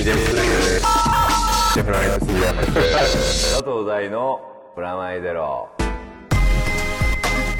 [0.00, 0.80] イデンス
[1.74, 2.24] シェフライ佐
[3.56, 4.40] 藤大の
[4.74, 5.68] プラマイゼロ。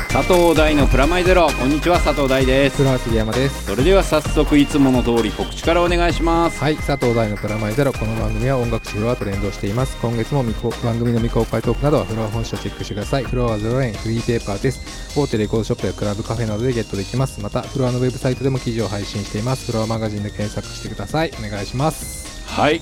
[0.09, 1.49] 佐藤大のプラマイゼロ。
[1.51, 2.79] こんにちは佐藤大です。
[2.79, 3.67] 黒橋杉山です。
[3.67, 6.59] それでは早速いつもの通り告知からお願いします。
[6.65, 7.93] はい佐藤大のプラマイゼロ。
[7.93, 9.99] この番組は音楽誌フロアと連動しています。
[10.01, 13.25] 今月も未公番組の未公開トークなどはフロア本社をチェックしてください。
[13.25, 15.15] フロアは0円フリーペーパーです。
[15.15, 17.43] 大手レコードショップやクラブカフェなどでゲットできます。
[17.43, 19.71] またフロアのウェブサイトでも記事を配信しています。
[19.71, 21.33] フロアマガジンで検索してください。
[21.39, 22.81] お願いしますはい。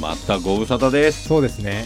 [0.00, 1.28] またご無沙汰です。
[1.28, 1.84] そうですね。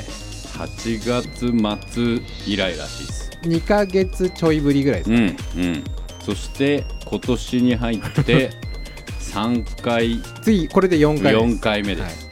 [0.56, 1.52] 8月
[1.92, 3.30] 末以来らしいです。
[3.42, 5.84] 2ヶ月ちょいぶりぐらいですうんね、うん。
[6.24, 8.50] そして今年に入って
[9.20, 10.22] 3回。
[10.42, 11.44] 次これで4回です。
[11.56, 12.10] 4回目ではい。
[12.12, 12.28] す、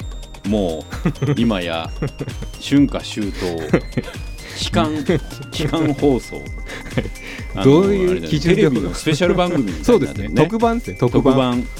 [0.49, 0.85] も
[1.27, 1.91] う今や
[2.61, 3.57] 春夏秋冬
[4.57, 5.05] 期間
[5.51, 6.45] 期間放送。
[7.65, 10.43] どういう基準でテレビのスペシャル番組みたいにそうなってるですね。
[10.43, 10.97] 特番ですね。
[10.99, 11.37] 特特番。
[11.37, 11.67] 番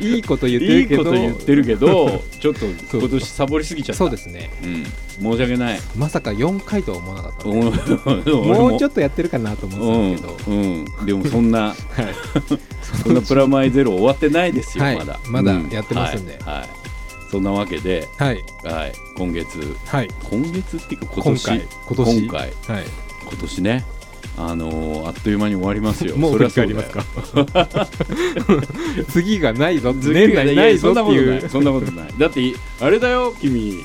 [0.00, 1.04] いいこと言っていいるけど。
[1.04, 3.00] こと言ってるけどちょっとそう。
[3.00, 3.98] 今年サボりすぎちゃった。
[3.98, 4.50] そうですね。
[4.62, 4.84] うん、
[5.32, 5.80] 申し訳ない。
[5.96, 7.48] まさか4回とは思わなかった。
[7.48, 7.54] も
[8.44, 11.74] もうちょっっとやってるかなと思ってたんですけど、うん、うん、でもそんなはい、
[13.04, 14.96] そんなプラマイゼロ終わってないですよ、はい。
[14.96, 15.20] まだ。
[15.28, 16.38] まだうやってますんで。
[16.44, 16.85] はい、はい
[17.36, 18.42] そんなわけで、はい。
[18.64, 19.76] はい、今月。
[19.84, 20.08] はい。
[20.30, 21.68] 今月っていうか今今年回。
[21.86, 22.18] 今年。
[22.22, 22.40] 今回。
[22.40, 22.52] はい。
[23.28, 23.84] 今年ね。
[24.38, 26.16] あのーあっという間に終わりますよ。
[26.16, 27.04] もう振り返りますか。
[29.10, 29.92] 次がないぞ。
[30.00, 31.50] 次年内ないぞそんなことっていうない。
[31.50, 32.14] そんなことない。
[32.18, 33.84] だってあれだよ君。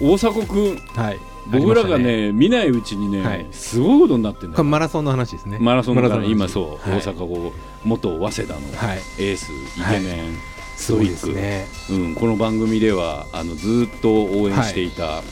[0.00, 0.80] 大迫君。
[0.94, 1.18] はい。
[1.48, 2.32] 僕らがありまね。
[2.32, 3.46] 見ないうちにね、はい。
[3.50, 5.58] すごいことになってんだマラソンの話ですね。
[5.60, 7.00] マラソンだから今そう、はい。
[7.00, 7.52] 大阪こ
[7.84, 8.98] う元早稲田のはい。
[9.18, 11.66] エース、イケメン、すごいですね。
[11.90, 15.22] うん、この番組ではあのずーっと応援していた、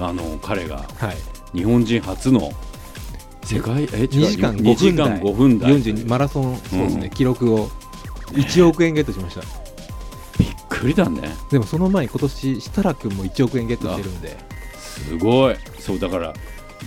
[0.00, 1.56] あの彼がはい。
[1.56, 2.52] 日本人初の
[3.44, 5.20] 世界え違う2時間2 5時間分台。
[5.20, 7.68] 5分台42マラソンそうですね、うん記録を
[8.32, 9.42] 1億円ゲットしました。
[10.38, 11.36] びっくりだね。
[11.50, 14.36] でもその前に今年設楽君も1億円ゲットしてるんで。
[14.76, 15.56] すごい。
[15.78, 16.34] そうだから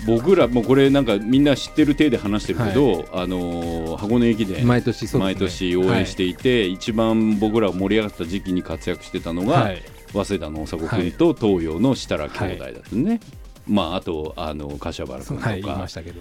[0.06, 5.20] 僕らもうこれなんかみんな知ってる体で話してるけど、あのー箱根駅伝毎年ね。
[5.20, 9.82] 毎年応援していて、一番僕ら盛り上がった時期に活躍してたのが、はい。
[10.14, 13.20] 早稲田の大迫君と東洋の設楽兄弟だったね、
[13.68, 15.64] まああとあの柏原君とか、はい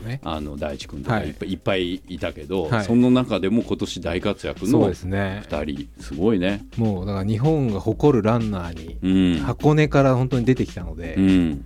[0.04, 0.20] ね。
[0.24, 1.28] あの大地君とかはい。
[1.28, 2.84] いっぱい,、い、っぱいいたけど、はい。
[2.84, 5.42] その中でも今年大活躍のですね。
[5.48, 6.66] 2人すごいね。
[6.76, 11.64] もうだから日本が誇るランナーにうん、箱根から本当に出てきたので、うん、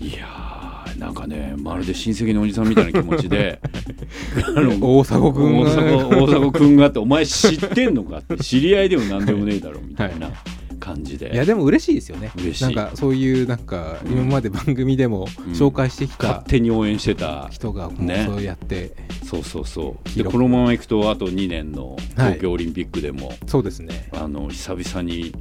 [0.00, 3.60] いやーなんかねまるで親戚のおじさんみたいな気持ちで
[4.56, 10.30] あの大迫君大が迫大迫君がってお前知ってんのかって知り合いでも何でもねえだろみたいな
[10.82, 12.32] 感じで、いやでも嬉しいですよね。
[12.36, 12.64] 嬉しい。
[12.74, 15.52] なんかそういうなんか今まで番組でもうん。
[15.52, 17.48] 紹介してき勝た手に応援してた。
[17.50, 18.24] 人がもうね。
[18.26, 18.92] そうやって、
[19.24, 20.16] そうそうそう。
[20.16, 24.08] でこのままいくとあと2年の東京オリンピックでも、そうですね。
[24.12, 25.32] あの久々に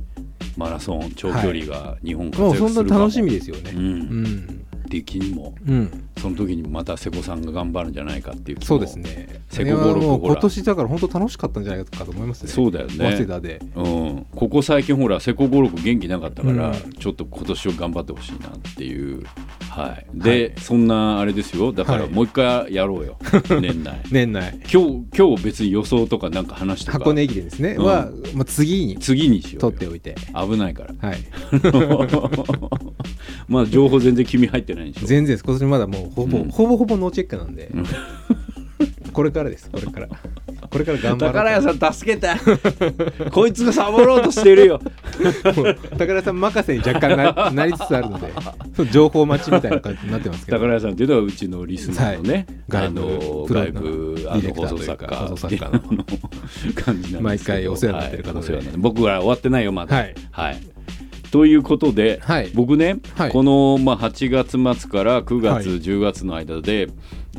[0.57, 3.71] マラソン長距離が日本活もうそ躍するかも、んな楽しみですよね。
[3.71, 4.65] ううん
[4.97, 6.09] ん的にもうん。
[6.21, 9.41] その時にまた瀬古さんが頑張るんじゃないかっていうそうですね。
[9.49, 12.51] セコゴルフ今年だから本当楽しかったんじゃないかと思いますね。
[12.51, 12.95] そうだよね。
[12.97, 13.61] 早稲田で。
[13.75, 16.93] うん、ここ最近ほら瀬古五六元気なかったから、うん。
[16.93, 19.23] ちょっと今年を頑張ってほしいなっていう
[19.69, 20.05] はい。
[20.13, 20.53] で、はい。
[20.59, 21.71] そんなあれですよ。
[21.71, 22.11] だからはい。
[22.11, 23.17] もう一回やろうよ、
[23.61, 24.01] 年内。
[24.11, 24.59] 年内。
[24.71, 27.85] 今日今日別に予想とかなんか話とか箱根駅伝ですね、うん。
[27.85, 28.97] は、まあ、次に。
[28.97, 29.59] 次にしようよ。
[29.71, 30.15] 取っておいて。
[30.35, 31.09] 危ないから。
[31.09, 31.19] はい。
[33.47, 35.07] まあ情報全然君入ってないんでしょ。
[35.07, 35.43] 全然です。
[35.43, 36.49] 今年まだもうほぼ、うん。
[36.49, 37.85] ほぼほぼノーチェックなんで、うん。
[39.13, 39.69] これからです。
[39.69, 40.07] これから。
[40.69, 42.29] これから頑張ろう宝屋さん助けて。
[43.29, 44.79] こいつがサボろうとしてるよ。
[45.97, 48.31] 宝屋さん任せに若干な なりつつあるので
[48.89, 50.57] 情報待ちみたいな感じになってますけど。
[50.57, 52.85] 宝屋さんっていうのはうちのリスナーのね、はい。
[52.85, 55.15] あの外外部部あの放送作家。
[55.15, 55.79] 放送作家の。
[56.75, 58.55] 感じなんです毎回お世話になってる方で。
[58.55, 58.65] はい。
[58.77, 59.93] 僕は終わってないよまだ。
[59.93, 60.15] はい。
[60.31, 60.61] はい
[61.31, 62.51] ということで、はい。
[62.53, 63.31] 僕ね、はい。
[63.31, 65.77] この、まあ、8月末から9月、はい。
[65.79, 66.89] 10月の間で、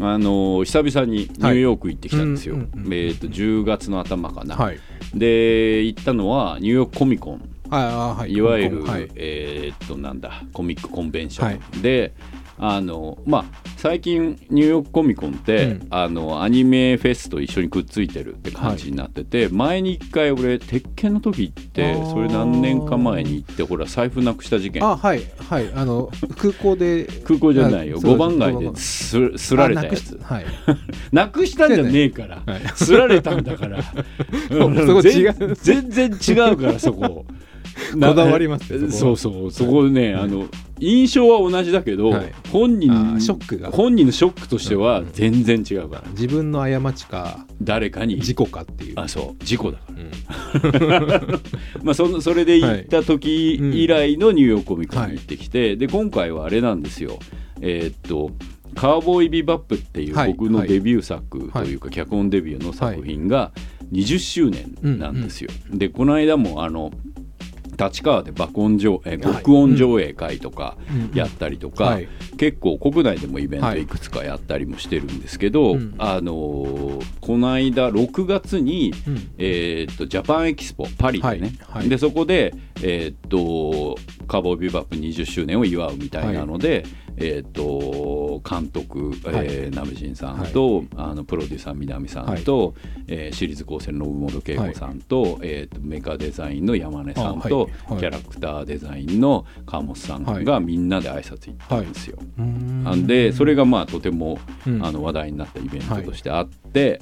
[0.00, 4.78] あの久々にニューヨーク行ってきたんですよ、はいえー、と10月の頭かな、はい。
[5.14, 7.48] で行ったのはニューヨークコミコン。
[7.68, 8.32] はい。
[8.32, 9.10] いいわゆる、はい。
[9.14, 11.60] えーっとなんだコミックコンベンション、はい。
[11.82, 12.14] で
[12.64, 13.44] あのまあ
[13.76, 15.86] 最近ニューヨークコミコンって、うん。
[15.90, 24.84] あのアニメフェスと一緒にくっついてるって感じになってて、前に一回俺鉄拳の時行ってそれ何年か前に行ってほら財布なくした事件。
[24.84, 25.72] あはいはい。
[25.74, 27.96] あの空港で空港じゃないよ。
[27.98, 30.20] あそう5番街ですすられたやつ。
[30.22, 30.46] あなくしはい。
[31.12, 32.62] なくしたんじゃねえから、はい。
[32.76, 33.82] すられたんだから。
[35.02, 35.34] 全
[35.90, 37.26] 全然違うからそこ。
[37.28, 37.36] な
[37.94, 40.46] こだわりますねそうそうそこね、あの
[40.82, 42.32] 印象は同じだけど、はい。
[42.50, 42.90] 本人
[43.20, 43.70] ショックが。
[43.70, 48.20] 本人のショックとしては全然違うから、自分の過ちか誰かに。
[48.20, 48.94] 事故かっていう。
[48.96, 49.44] あそう。
[49.44, 50.88] 事故だかうん。
[50.88, 51.00] ら、
[51.84, 57.20] まあ、そのそれで行った時以来のニューヨークコミコンに行ってきて、で今回はあれなんですよ。
[57.60, 58.32] えーっと
[58.74, 60.32] 「カーボーイビバップ」っていうはい。
[60.32, 63.52] 僕のデビュー作というか、脚本デビューの作品が
[63.92, 65.50] 20周年なんですよ。
[65.72, 66.90] でこの間もあの
[67.78, 69.34] 立川で爆音上、えーはい。
[69.38, 71.16] 録音上映会とかうん。
[71.16, 72.08] やったりとか、はい。
[72.36, 73.76] 結構国内でもイベンはい。
[73.78, 75.94] トいくつかやったりもしてるんですけど、うん。
[75.98, 79.30] あのーこの間6月に、うん。
[79.38, 81.82] えーっとジャパンエキスポパリでね、はい。
[81.82, 81.88] はい。
[81.88, 83.96] でそこで、えーっと
[84.26, 86.84] カーボーイビバップ20周年を祝うみたいなので、
[87.16, 92.74] えーっと監督、えーナベジンさんと、あのプロデューサー南さんと、
[93.08, 102.18] えーシリーズ構成の信本恵子さんと,、えーっとメカデザインの山根さんと、キャラクターデザインの川本さんがみんなで挨拶行ったんですよ。
[102.38, 102.84] うーん。
[102.84, 104.84] なんでそれがまあとても、うん。
[104.84, 107.00] あの話題になったイベントとしてあって、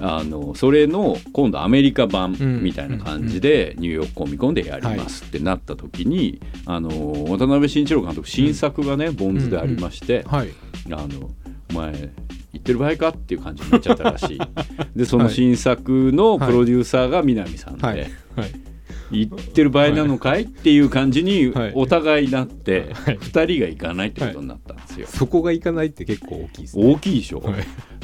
[0.00, 2.62] あのそれの今度アメリカ版うん。
[2.62, 6.88] みたいな感じでニューヨークコミコンでやりますってなった時に、あの
[7.24, 10.48] 渡辺慎一郎監督新作がね、ボンズでありまして、はい。
[10.86, 11.30] あの
[11.70, 12.10] お前言
[12.58, 14.40] ってる場合かっていう感じになっちゃったらしい。
[14.96, 17.98] でその新作のプロデューサーが南さんで、はい。
[18.00, 18.67] はい
[19.10, 21.72] 言ってる場合なのかいっていう感じにはい。
[21.74, 23.18] お互いになってはい。
[23.18, 25.06] 2人が行かないってことになったんですよ。
[25.06, 26.92] そこがいかないって結構大きいですね。
[26.94, 27.52] 大きいでしょ、は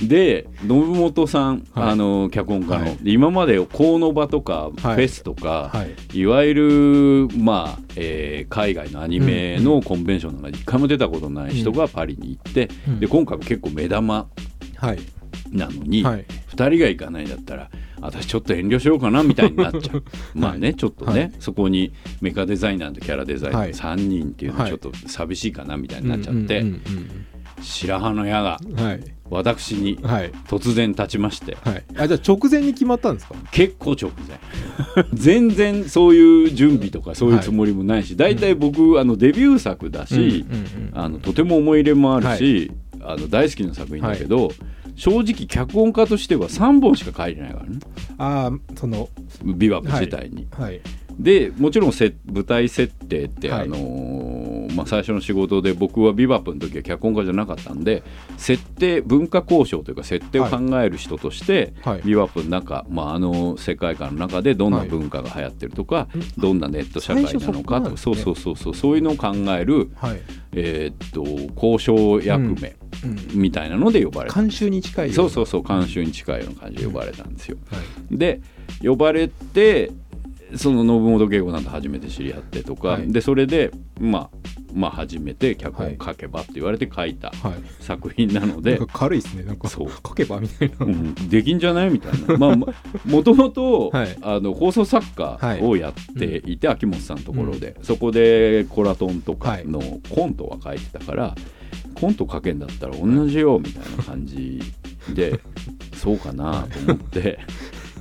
[0.00, 0.08] い。
[0.08, 1.90] で信本さん、はい。
[1.90, 5.04] あの脚本家の、今まで河野場とかフはい。
[5.04, 6.18] ェスとか、はい。
[6.18, 13.00] い、わゆる、まあえー海外のアニメのコンベンションなんか一回も出たことない人がパリに行って、うん。
[13.00, 14.28] で今回も結構目玉
[14.76, 14.98] はい
[15.50, 16.26] なのに、はい。
[16.50, 17.70] 2人が行かないんだったら
[18.00, 20.04] 私ちょっと遠慮しようかなみたいになっちゃう。
[20.34, 21.32] まあねちょっとね、はい。
[21.38, 23.72] そこにメカデザイナーとキャラデザイナーはい。
[23.72, 24.72] 3人っていうのははい。
[24.72, 26.64] ちょっと寂しいかなみたいになっちゃって、
[27.62, 28.58] 白羽の矢が
[29.30, 30.32] 私にはい。
[30.46, 31.84] 突然立ちましてはい。
[31.96, 33.34] あじゃあ直前に決まったんですか？
[33.50, 34.38] 結構直前。
[35.14, 40.44] 全然そういう準備とかそういうつもりもないし大体、僕あのデビュー作だし、
[40.92, 44.52] あのとても思い入れもあるし、あの大好きな作品だけど、
[44.96, 47.78] 正直脚本家としては3本しか書いてないからね
[48.18, 49.08] ああその
[49.44, 50.46] ビバップ自体に。
[50.52, 50.80] はい
[51.18, 53.62] でもちろんせ舞台設定って、はい。
[53.62, 58.02] あのーまあ、最初の仕事で僕はビバップの時は脚本家じゃなかったんで
[58.36, 62.02] 設定文化交渉というか設定を考える人として、はい。
[62.02, 67.96] ビバップの中、まあ、あの世界観の中でどんな文化が流行ってるとか、どんなネット社会なのかとか、そこなんですね。
[67.96, 70.20] そうそうそうそうそういうのを考える、はい。
[70.52, 71.24] えーっと
[71.54, 73.40] 交渉役目うん。
[73.40, 77.58] みたいなので呼ばれた、監修に近いよそうそうそう監修に近いような感じで呼ばれたんですよ。
[77.70, 78.16] はい。
[78.16, 78.40] で
[78.82, 79.90] 呼ばれて
[80.56, 83.12] その信本恵子さんと初めて知り合ってとか、はい。
[83.12, 83.70] でそれで、
[84.00, 84.36] まあ、
[84.72, 87.52] まあ初めて脚本書けばって言われて書いたはい。
[87.80, 89.44] 作品なので、なんか軽いですね。
[89.44, 89.90] なんかそう。
[89.90, 90.86] 書けばみたいな。
[90.86, 91.14] うん。
[91.14, 92.66] できんじゃないみたいな、まあ、ま
[93.04, 94.16] もともとはい。
[94.22, 99.80] あの放送作家をやっていて、秋元さんのところで、そこでコラトンとかの
[100.10, 101.34] コントは書いてたから、
[101.94, 104.60] コント書けんだったら同じよみたいな感じ
[105.14, 105.40] で、
[105.94, 107.38] そうかなと思って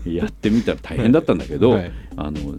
[0.05, 2.55] やってみたら大変だったんだけど、はいあの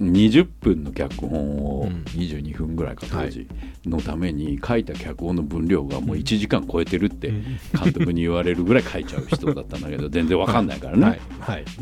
[0.00, 3.48] 20分の脚本をうん22分ぐらいか当時
[3.86, 11.20] のために書いた脚本の分量がもう1時間超えてるって監督に言われるぐらい書いちゃう人だったんだけど 全然わかんないからね、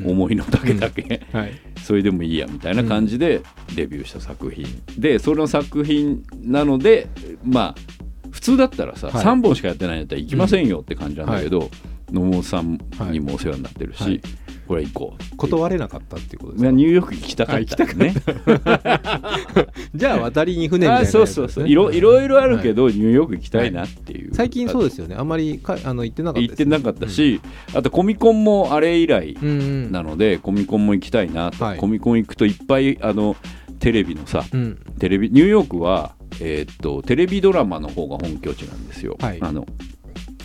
[0.05, 1.53] 思いの丈だけ、はい。
[1.83, 3.43] それでもいいやみたいな感じで
[3.75, 4.67] デビューした作品、
[4.97, 7.09] でその作品なので
[7.45, 7.75] まあ
[8.31, 9.25] 普通だったらさ、はい。
[9.25, 11.71] 3本しかやってないんだったら行きませんよって感じなんだけど、
[12.13, 12.79] 野本さん
[13.11, 14.21] にもお世話になってるし、はい
[14.67, 16.71] これ行こう断れなかったっていうことですか？
[16.71, 17.85] ニューヨーク行きたかった。
[17.95, 18.15] ね。
[19.95, 21.69] じゃあ渡りに船みたいなあやつそうそうそう。
[21.69, 22.01] いろい。
[22.01, 25.17] ろあるけど、ニューヨーク行きたいなっていう、最近そうですよね。
[25.17, 27.41] あんまりかあの行ってなかった行ってなかったし、
[27.75, 29.53] あとコミコンもあれ以来うんう
[29.89, 29.93] ん。
[29.93, 31.79] なので、コミコンも行きたいなと、はい。
[31.79, 33.37] コミコン行くといっぱいあの
[33.81, 34.79] テレビのさうん。
[34.99, 39.39] テレビニューヨークは、えーっとテレビドラマの方が本拠地なんですよ、はい。
[39.41, 39.67] あの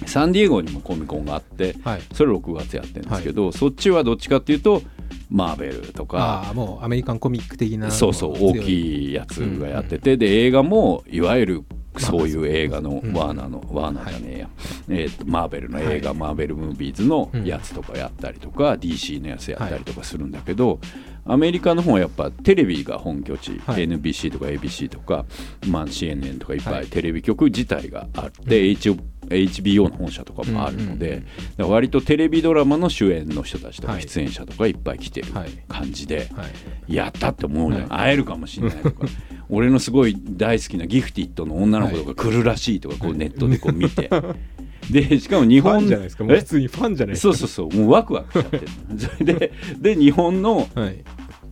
[0.10, 2.02] サンディエゴにもコミコンがあってはい。
[2.14, 4.82] それ6月やってるんですけど、そっちはどっちかっていうと
[5.30, 8.60] マーベルとかもうアメリカンコミック的なそうそう大い。
[8.62, 11.64] きいやつがやってて、で映画もいわゆる
[11.98, 13.14] そういう映画のうん。
[13.14, 14.50] ワーナーの、ワーナーじゃねえや、
[14.90, 20.80] えーとマーベルの映画、マーベルムービーズのやつとかやったりとか、DC のやつやったりとかするんだけど、
[21.26, 23.84] アメリカの方はやっぱテレビが本拠地、はい。
[23.88, 25.26] NBC とか ABC とか、
[25.68, 26.86] まあ、CNN とかいっぱはい。
[26.86, 28.96] いテレビ局自体があって、H
[29.30, 34.02] HBO の本社とかもあるので、うんうん割とテレビドラマの主演の人たちとかはい。
[34.02, 35.50] 出演者とかいっぱい来てるはい。
[35.68, 36.46] 感じで、は
[36.88, 36.96] い。
[36.96, 38.00] やったって思うじゃん、はい。
[38.00, 39.08] 会えるかもしれないとか。
[39.50, 44.10] 俺のすごい大好きなギフティッドの女の子とか来るらしいとかこうネットでこう見て、
[44.92, 46.26] でしかも日本ンじゃないですか。
[46.26, 47.34] 普通にファンじゃないですか。
[47.36, 47.82] そうそうそう。
[47.82, 48.58] もうワクワクしちゃって。
[48.58, 48.68] る
[48.98, 51.04] それでで日本のはい。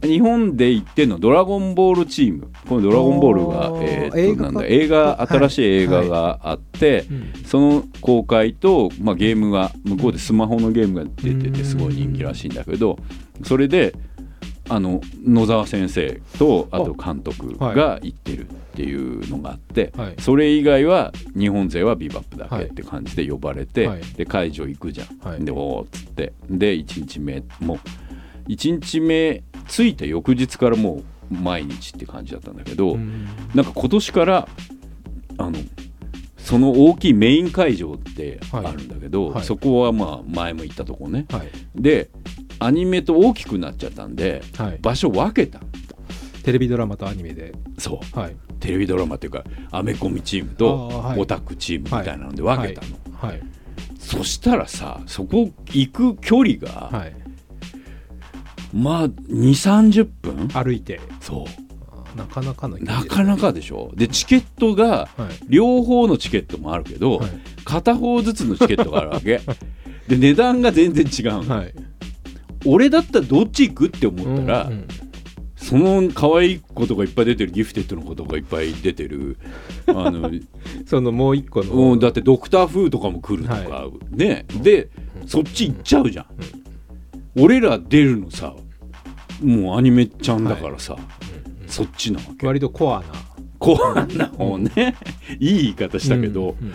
[0.04, 2.52] 日本で行ってんのドラゴンボールチーム。
[2.70, 11.54] このドラゴンボールがおーえー映画っとなんだ映画新しい映画があって、うんその公開と、まあ、ゲームが向こうでスマホのゲームが出てうん。
[11.54, 13.00] てすごい人気らしいんだけど
[13.44, 13.96] それで
[14.70, 18.48] あの野沢先生とあと監督が行ってる
[18.78, 20.16] っていうのがあって、はい。
[20.20, 24.02] それ以外は日本勢はビバップだけって感じで呼ばれて、はい。
[24.02, 25.44] で会場行くじゃん、はい。
[25.44, 26.34] でおーっつって。
[26.48, 27.80] で1日目も
[28.46, 33.26] う1日目着いて翌日からもう毎日って感じだったんだけど、うん。
[33.56, 34.48] なんか今年から
[35.40, 35.58] あの
[36.38, 39.44] その大きいメイン会場ってあるんだけど、はいはい。
[39.44, 41.26] そこはまあ前も行ったとこね。
[41.32, 41.48] はい。
[41.76, 42.12] で
[42.60, 44.78] アニメと大きくなっちゃったんではい。
[44.84, 45.62] 場所分けた。
[46.44, 47.54] テレビドラマとアニメで。
[47.80, 48.20] そう。
[48.20, 53.42] はいテレビドラマっていうかアメコミチームあとオタクチームみたいなので分けたの、はい。
[54.00, 57.16] そしたらさそこ行く距離が、はい。
[58.74, 59.10] まあ2
[59.50, 61.00] 3 0分歩いて。
[61.22, 61.46] そ
[62.16, 63.92] なかなかのうなかなかでしょ？
[63.96, 65.46] でチケットがはい。
[65.48, 67.30] 両方のチケットもあるけど、はい。
[67.64, 69.42] 片方ずつのチケットがあるわけ。
[70.08, 71.74] で値段が全然違うの、はい。
[72.66, 74.88] 俺だったらどっち行くって思ったら、うんうん
[75.58, 79.38] その可愛い子とかいっぱい出てるギフテッドの子とかいっぱい出てる。
[79.88, 80.32] あの
[80.86, 81.74] そのもう一個の。
[81.74, 84.46] うん、だってドクター・フーとかも来るとか、はね。
[84.62, 84.90] で
[85.26, 86.26] そっち行っちゃうじゃん、
[87.42, 88.56] 俺ら出るのさ
[89.44, 90.96] もうアニメちゃんだからさ、
[91.68, 92.46] そっちなわけ。
[92.48, 93.08] 割とコアな。
[93.60, 94.96] こんな方ね、
[95.40, 96.74] いい言い方したけど、うんうん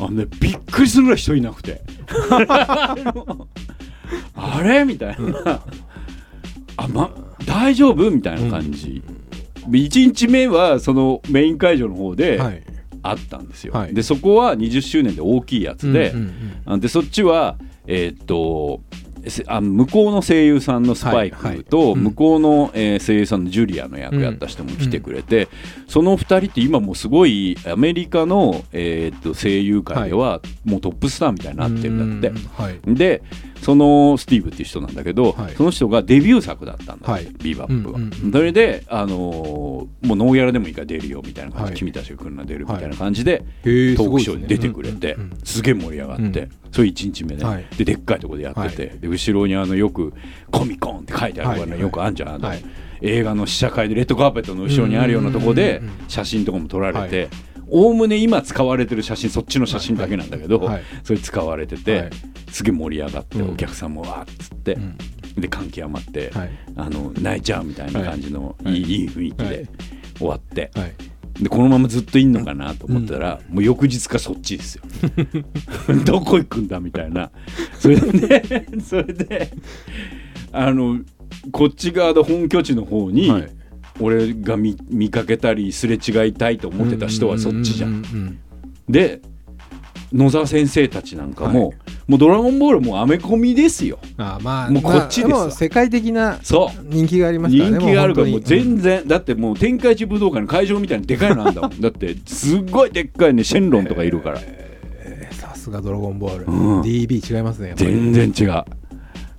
[0.00, 1.82] あのねびっくりするぐらい人いなくて。
[4.34, 4.84] あれ？
[4.84, 5.62] みたいな。
[6.76, 7.10] あ、ま、
[7.46, 8.10] 大丈夫？
[8.10, 9.02] みたいな感じ、
[9.68, 12.62] 1日目はそのメイン会場の方ではい。
[13.04, 13.94] あったんですよ、はい。
[13.94, 16.24] でそこは20周年で大きいやつで,、うんうん
[16.66, 17.56] うんあでそっちは
[17.88, 19.11] えーっとせ
[19.46, 25.48] あ向こうの声優さんのスパイクはいと向こうの、えー声優さんのジュリアの役やった人も来てくれて、
[25.88, 32.92] その2人って今もうすごいアメリカの、えーっと声優界ではもうトップスターみたいになってるんだって。
[32.92, 33.22] で
[33.62, 35.54] そのスティーブっていう人なんだけど、はい。
[35.54, 37.26] その人がデビュー作だったんだ、はい。
[37.38, 38.00] ビーバップは、
[38.32, 41.78] それで、あのーもうノーギャラでもいいから出るよみたいな感じ、はい。
[41.78, 47.66] 君たちが来るな出るみたいな感じで、トークショーに出てくれて、すげえ盛り上がって、うんそれ1日目ね、はい。
[47.76, 50.12] ででっかいところでやってて、はで後ろにあのよく
[50.50, 51.80] 「コミコン」って書いてあるから、ねはい。
[51.80, 52.64] よくあんじゃんはい。
[53.02, 57.28] 映画の試写会でレッドカーペットの後ろにあるようなところで写真とかも撮られてはい。
[57.68, 60.70] おおむね今使われてる写真そっちの写真だけなんだけど、
[61.04, 62.10] それ使われてて、はい。
[62.50, 63.52] すげえ盛り上がって、うん。
[63.52, 64.96] お客さんもわーっつって、うん。
[65.40, 66.50] で感極まって、はい。
[66.76, 68.76] あの泣いちゃうみたいな感じの、はい。
[68.76, 69.50] い、いいい雰囲気はい。
[69.50, 69.68] で
[70.18, 70.92] 終わって、はい
[71.40, 74.82] でこのままずっといんのかなと思ったら、もう翌日かそっちですよ。
[76.04, 77.30] どこ行くんだみたいな。
[77.78, 79.52] それで それで
[80.52, 81.00] あの
[81.50, 83.50] こっち側の本拠地の方に、はい。
[84.00, 87.90] 俺が見見かけたりすれ違いたいと思ってた人はそっちじゃん。
[87.90, 88.38] うううん。
[88.88, 89.20] で
[90.12, 91.76] 野沢先生たちなんかも、はい。
[92.06, 93.98] もう「ドラゴンボール」もうアメコミですよ。
[94.16, 95.38] あまあもうこっちですわ。
[95.38, 96.84] まあも世界的なそう。
[96.88, 101.70] 人気がありますからね人気があるからもう全然、だってもう天下一武道館の会場みたいにでかいのあんだもん。
[101.80, 104.62] だってすっごいでっかいねシェンロンとかいるから、えー
[105.34, 106.80] さすがドラゴンボール、うん。
[106.82, 107.90] DB 違いますねやっぱり。
[107.90, 108.64] 全然違う。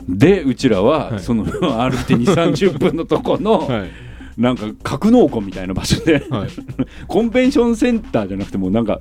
[0.10, 1.20] でうちらは、はい。
[1.20, 3.92] その歩いて2 3 0分のとこの、 はい。
[4.38, 6.50] なんか格納庫みたいな場所で、はい。
[7.08, 9.00] コンベンションセンターじゃなくてもうなんか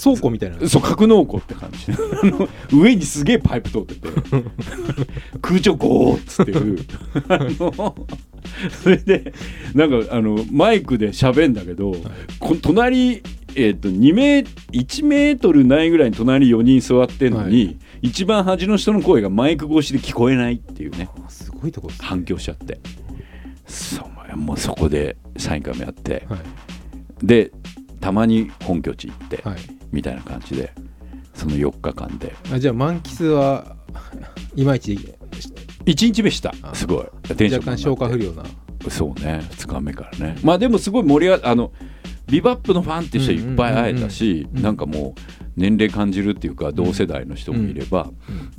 [0.00, 0.56] 倉庫みたいな。
[0.68, 1.92] そう格納庫って感じ。
[2.74, 4.08] 上にすげえパイプ通ってて。
[5.42, 6.78] 空調ゴーっつってる。
[8.82, 9.34] それで
[9.74, 11.94] なんかあのマイクで喋んだけど、
[12.38, 13.22] こ隣
[13.56, 21.08] えっと2メー1メートルないぐらいに隣4人座ってんのに、は一番端の人の声がマイク越しで聞こえないっていうね。
[21.28, 21.94] すごいとこね。
[21.98, 22.78] 反響しちゃって。
[23.66, 26.26] そうもうそこでサイン会もやって。
[26.28, 26.40] はい。
[27.26, 27.50] で
[28.00, 30.72] たまに本拠地行って、はいみたいな感じで
[31.34, 32.34] その4日間で。
[32.52, 33.76] あじゃあ満喫は
[34.56, 34.98] いまいち
[35.86, 36.54] 1日目した。
[36.62, 37.34] あすごい。
[37.34, 38.44] テンション若干消化不良な。
[38.90, 39.42] そうね。
[39.50, 40.38] 2日目からね。
[40.42, 41.72] まあでもすごい盛り上があの
[42.26, 45.20] ビバップのファンっていう人いっぱい会えたしなんかもう
[45.56, 48.10] 年齢感じるっていうか同世代の人もいれば、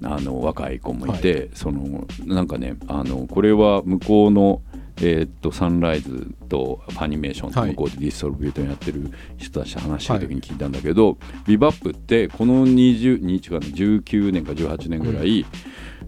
[0.02, 0.08] うん。
[0.08, 4.62] あの若い子もいて、そのなんかねあのこれは向こうの
[5.02, 15.46] えーっとサンライズとアニメーションと向こうでディストリビュートやってる人たちと話してる時に聞いたんだけど、ビバップってこの20 20かな19年か18年ぐらい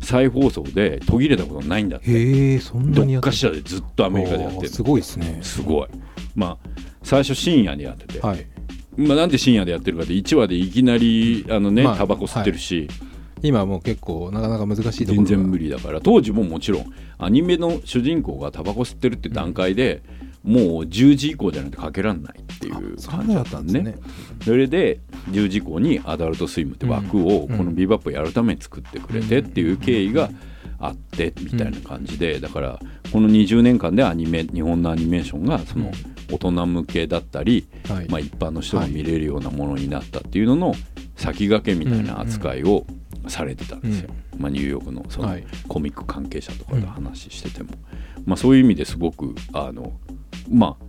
[0.01, 4.69] 再放送で途切れたことないんだって、へえそんなどにやっっかしらでずっとアメリカでやってる。
[4.69, 5.39] すごいですね。
[5.41, 5.87] すごい。
[6.35, 6.69] まあ
[7.03, 8.45] 最初深夜でやってて、はい。
[8.97, 12.87] まあ、なんで深夜でやってるかって1話でいきなりあのね、まあタバコ吸ってるし、
[13.43, 15.27] 今はもう結構なかなか難しいところが。
[15.27, 16.01] 全然無理だから。
[16.01, 16.85] 当時ももちろん
[17.17, 20.03] アニメの主人公がタバコ吸ってるって段階で、
[20.43, 23.95] もう10時以降じゃないとかけらんないっていう感じだったたんですね。
[24.43, 27.57] それで10時以降にアダルトスイムって枠をうん。
[27.57, 30.29] このビバップをやるために作ってくれてっていう経緯が
[30.79, 32.39] あってみたいな感じで。
[32.39, 32.79] だから
[33.11, 35.91] この20年間でアニメ日本のアニメーションがその
[36.31, 38.07] 大人向けだったり、はい。
[38.09, 40.75] まあ、一般の人が見れるようなものになったっていうのの
[41.17, 42.85] 先駆けみたいな扱いを
[43.29, 45.43] されてたんですよ、まあ、ニューヨークのそのはい。
[45.67, 47.69] コミック関係者とかと話してても、
[48.25, 49.93] まあ、そういう意味ですごくあの
[50.49, 50.85] まあ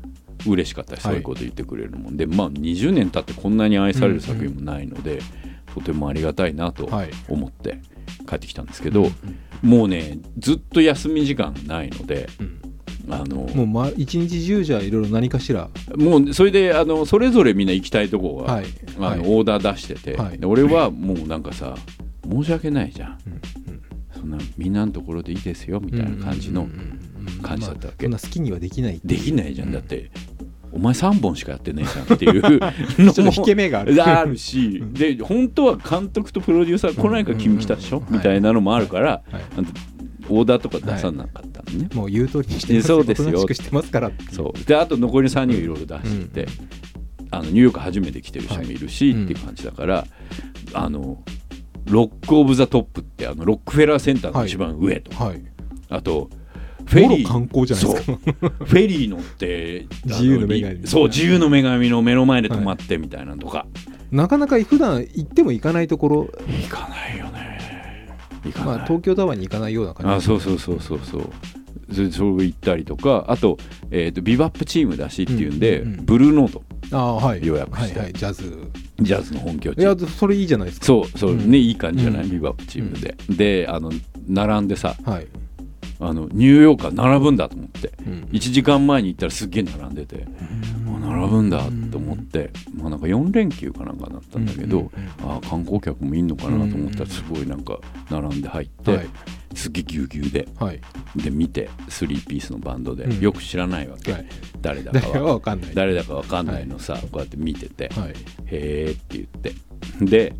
[0.48, 2.10] 嬉しかったしそういうこと言ってくれるも。
[2.10, 5.20] んで、まあ20年経ってこんなに愛される作品もないので、
[5.72, 7.10] とてもありがたいなとはい。
[7.28, 7.80] 思って
[8.28, 9.06] 帰ってきたんですけど、
[9.62, 12.28] もうねずっと休み時間がないので、
[13.08, 15.68] あのもう、ま、一日中じゃいろいろ何かしら？
[15.96, 18.64] もうそれであのそれぞれみんな行きたいとこが、はい。
[18.98, 19.18] あはい。
[19.20, 20.38] のオーダー出してて、はい。
[20.40, 21.76] で俺はもうなんかさ
[22.30, 23.40] 申し訳ないじゃん、うん
[24.14, 26.68] そんなみんなのところでいいですよみたいな感じの
[27.42, 30.10] 感じだったわけ、まあそんな好きにはできないできないじゃんだって、
[30.70, 32.60] お前3本しかやってねえじゃんっていう
[33.04, 34.02] のちょっと引け目がある。
[34.02, 38.02] あるしで本当は監督とプロデューサー来ないから君来たでしょ、うん。
[38.04, 39.42] うんうんみたいなのもあるから、はい。
[39.58, 39.72] あんた
[40.28, 43.46] オーダーとか出さなかったのね、もう言う通りにしてますそうですよ。
[43.48, 44.64] してますからそう。
[44.64, 46.48] であと残りの3人がいろいろ出してて、
[47.30, 49.24] あのニューヨーク初めて来てる人もいるし、はい。
[49.24, 50.06] っていう感じだから
[50.72, 51.22] あの
[51.86, 55.42] ロック・オブ・ザ・トップってあのロックフェラーセンターの一番上と、はい。
[55.88, 56.30] あと
[56.86, 57.26] フェリー。
[57.26, 58.12] 観光じゃないですか。
[58.14, 63.66] フェリー乗って自由の女神そう自由の女神の目の前で止まってみたいなのとか、
[64.10, 66.28] なかなか普段行っても行かないところ。
[66.46, 68.08] 行かないよね。
[68.44, 70.12] 行かない、まあ東京タワーに行かないような感じ。
[70.12, 71.30] あそうそうそうそうそう
[71.92, 73.58] それ行ったりとかあと,、
[73.90, 78.70] えーとビバップチームだしっていうんで、うんうんブルーノートああはい予約してはいはいジャズ
[79.00, 83.90] ジャズの本拠地いやそれいいじゃないですかそうそう、うんいい感じじゃない、ビバップチームで、であの
[84.28, 85.26] 並んでさはい
[86.00, 90.26] あのニューヨーカー並ぶんだと思ってうん1時間前に行ったらすっげえ並んでて、
[90.86, 94.90] あ並ぶんだと思って、まあ、なんか4連休かなんかだったんだけど、うんうん
[95.30, 97.78] あ観光客もいんのかなと思ったらすごいなんか
[98.10, 99.06] 並んで入って、はい
[99.62, 100.48] すっげえぎゅうぎゅうで。
[100.58, 100.80] はい。
[101.16, 103.20] で見て3ピースのバンドで、うん。
[103.20, 104.26] よく知らないわけ、はい。
[104.60, 105.70] 誰だ誰かかはは分かんない。
[105.74, 108.14] 誰だかわかんないのさ、こうやって見てて、はい。
[108.46, 109.54] へーって言って。
[110.04, 110.34] で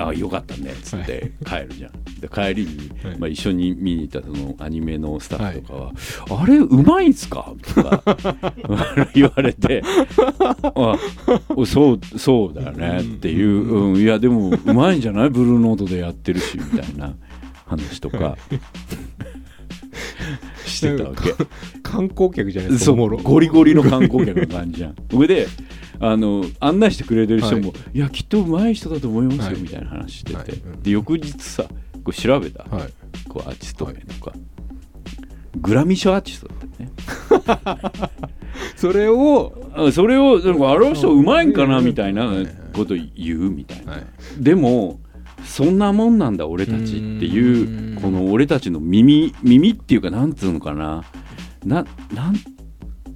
[0.00, 3.18] あよかったねっつって帰るじゃん、で帰りに、はい。
[3.18, 5.92] まあ、一緒に見に行ったそのアニメのスタッフとかは
[6.42, 8.02] 「あれうまいんすか?」とか
[9.14, 9.82] 言われて
[10.62, 10.96] 「あ
[11.66, 15.30] そうそうだよね」っていう、うん、いやでもうまいんじゃない？
[15.30, 17.16] ブルーノートでやってるしみたいな
[17.68, 18.36] 話とか
[20.66, 21.34] してたわけ。
[21.82, 23.18] 観光客じゃないですかそうおもろ。
[23.18, 24.94] ゴリゴリの観光客の感じじゃん。
[25.12, 25.46] 上で
[26.00, 27.98] あの案内してくれてる人も、、はい。
[27.98, 29.56] やきっと上手い人だと思いますよ、はい。
[29.60, 30.48] みたいな話してて、はい。
[30.50, 30.82] うん。
[30.82, 31.64] で翌日さ
[32.04, 32.92] こう調べた、はい。
[33.28, 34.32] こうアーティスト名とか、
[35.56, 38.10] グラミー賞アーティストだったよね。
[38.76, 41.84] それをあそれをなんかあの人うまいんかなうん。
[41.84, 44.04] みたいなはいこと言うみたいな、はい。
[44.38, 45.00] でも
[45.44, 46.94] そんなもんなんだ俺たちって
[47.26, 48.00] いううん。
[48.00, 51.04] この俺たちの耳耳っていうかなんつうのかな。
[51.64, 52.36] ななん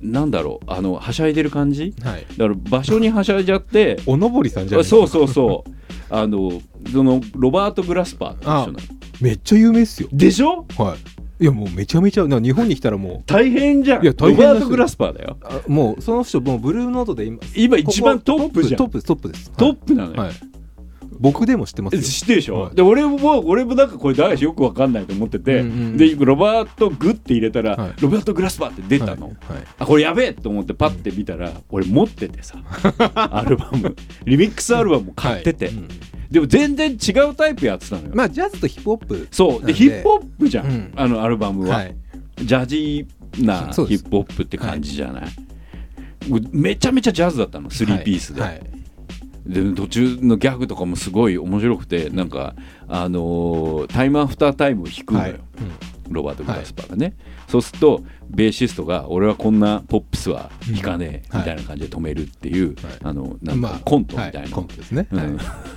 [0.01, 0.65] なんだろう。
[0.67, 1.95] あのはしゃいでる感じ？
[2.03, 2.27] はい。
[2.37, 4.85] だから場所にはしゃいじゃっておのぼりさんじゃない？
[4.85, 5.71] そうそうそう。
[6.11, 6.61] あの
[6.93, 8.79] そのロバート・グラスパーと一緒なの。
[9.21, 10.09] めっちゃ有名っすよ。
[10.13, 10.67] でしょ？
[10.77, 11.43] はい。
[11.43, 14.03] いやもうめちゃめちゃ日本に来たらも大変じゃん。
[14.03, 15.37] いや大変ロバート・グラスパーだよ。
[15.69, 18.79] もうその人もうブルーノートで今今一番トップじゃん。
[18.79, 19.51] トップトップです。
[19.53, 20.33] トップなのよ、はい
[21.23, 22.03] 僕でも知ってますよ。
[22.03, 22.75] 知ってるでしょ、はい。
[22.75, 25.97] で俺も俺もなんかこれ誰かよくわかんないと思ってて、うんうんうん。
[25.97, 27.95] でロバート・グって入れたら、はい。
[28.01, 29.53] ロバート・グラスパーって出たの、はい。
[29.55, 29.65] はい。
[29.79, 32.59] あこれやべえと思ってパッて見たら、俺持っててさ
[33.15, 33.95] アルバム。
[34.25, 35.89] リミックスアルバムも買ってて、はいうん
[36.33, 39.29] でも全然違うタイプやってたのよ、まあジャズとヒップホップ。
[39.31, 39.61] そう。
[39.61, 39.67] で。
[39.67, 40.93] でヒップホップじゃん、うん。
[40.97, 41.95] あのアルバムは、はい。
[42.39, 45.25] ジャジーなヒップホップって感じじゃない、
[46.53, 47.69] めちゃめちゃジャズだったの。
[47.69, 48.43] 3ピースで、
[49.47, 52.55] で途中のギャグとかもすごい面白くてなんか
[52.89, 55.33] あのータイムアフタータイムを弾くのよ、はい。
[55.33, 55.43] うん。
[56.13, 57.15] ロバート・グラスパーがね、
[57.49, 61.39] そうするとベーシストが俺はこんなポップスは弾かねえうん。
[61.41, 62.77] みたいな感じで止めるっていう、はい。
[63.03, 64.51] あのなんまあかコントみたいな、はい。
[64.51, 65.19] コントですね、うん。
[65.19, 65.25] は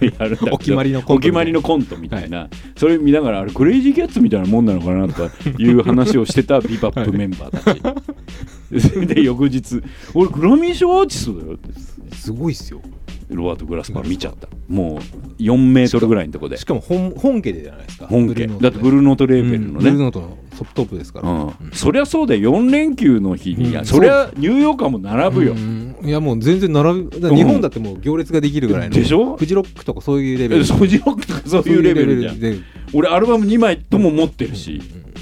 [0.02, 0.06] い。
[0.20, 9.82] やるんだけどお決まりのコントお決まりのコントみたいな、それ見ながらあれクレイジーキャッツみたいなもんなのかなとかいう話をしてたビバップメンバーたち、 で翌日
[10.14, 11.96] 「俺グラミー賞アーティストだよ」って。
[12.16, 12.82] すごいっすよ
[13.30, 14.48] ロバート・グラスパー見ちゃった。
[14.68, 15.00] も
[15.40, 16.58] う4メートルぐらいのとこで。
[16.58, 18.08] しかも本本家でじゃないですか。
[18.08, 18.48] 本家。
[18.48, 21.54] だってブルーノートレーベルのうんブルーね、ノートのトップトップですから、うん。
[21.74, 22.52] そりゃそうだよ。
[22.56, 23.86] 4連休の日に、うん。
[23.86, 25.96] そりゃニューヨーカーも並ぶよ、うん。
[26.04, 27.36] いやもう全然並ぶ。
[27.36, 28.96] 日本だってもう行列ができるぐらいの。
[28.96, 29.36] でしょ？
[29.38, 30.62] フジロックとかそういうレベル。
[30.64, 32.40] えソジロックとかそういうレベルじゃん。
[32.40, 32.58] で。
[32.94, 34.82] 俺アルバム2枚とも持ってるし、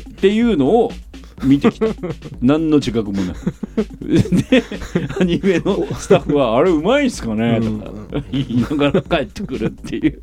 [0.10, 0.92] っていうのを
[1.44, 1.88] 見てきた。
[2.42, 3.36] 何の自覚もない。
[4.06, 4.64] で
[5.20, 7.72] アニメのスタッフは「あれうまいんすかね?」と
[8.20, 10.22] か言いながら帰ってくるっていう。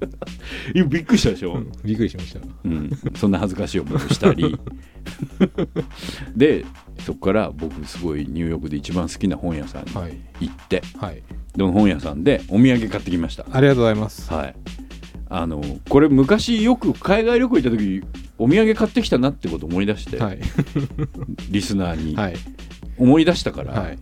[0.89, 2.41] びっくりしたでしょ、びっくりしました。
[2.65, 4.59] うん、そんな恥ずかしい思いをしたり。
[6.37, 6.65] で
[7.05, 10.17] そこから僕すごいニューヨークで一番好きな本屋さんにはい。
[10.41, 11.23] 行って、はい。
[11.57, 13.45] で本屋さんでお土産買ってきました。
[13.51, 14.33] ありがとうございます。
[14.33, 14.55] はい
[15.33, 18.03] あのこれ昔よく海外旅行行った時
[18.37, 20.41] お土産買ってきたなってこと思い出して、はい。
[21.51, 22.17] リスナーに。
[22.17, 22.35] はい。
[22.99, 23.99] 思い出したから、はい。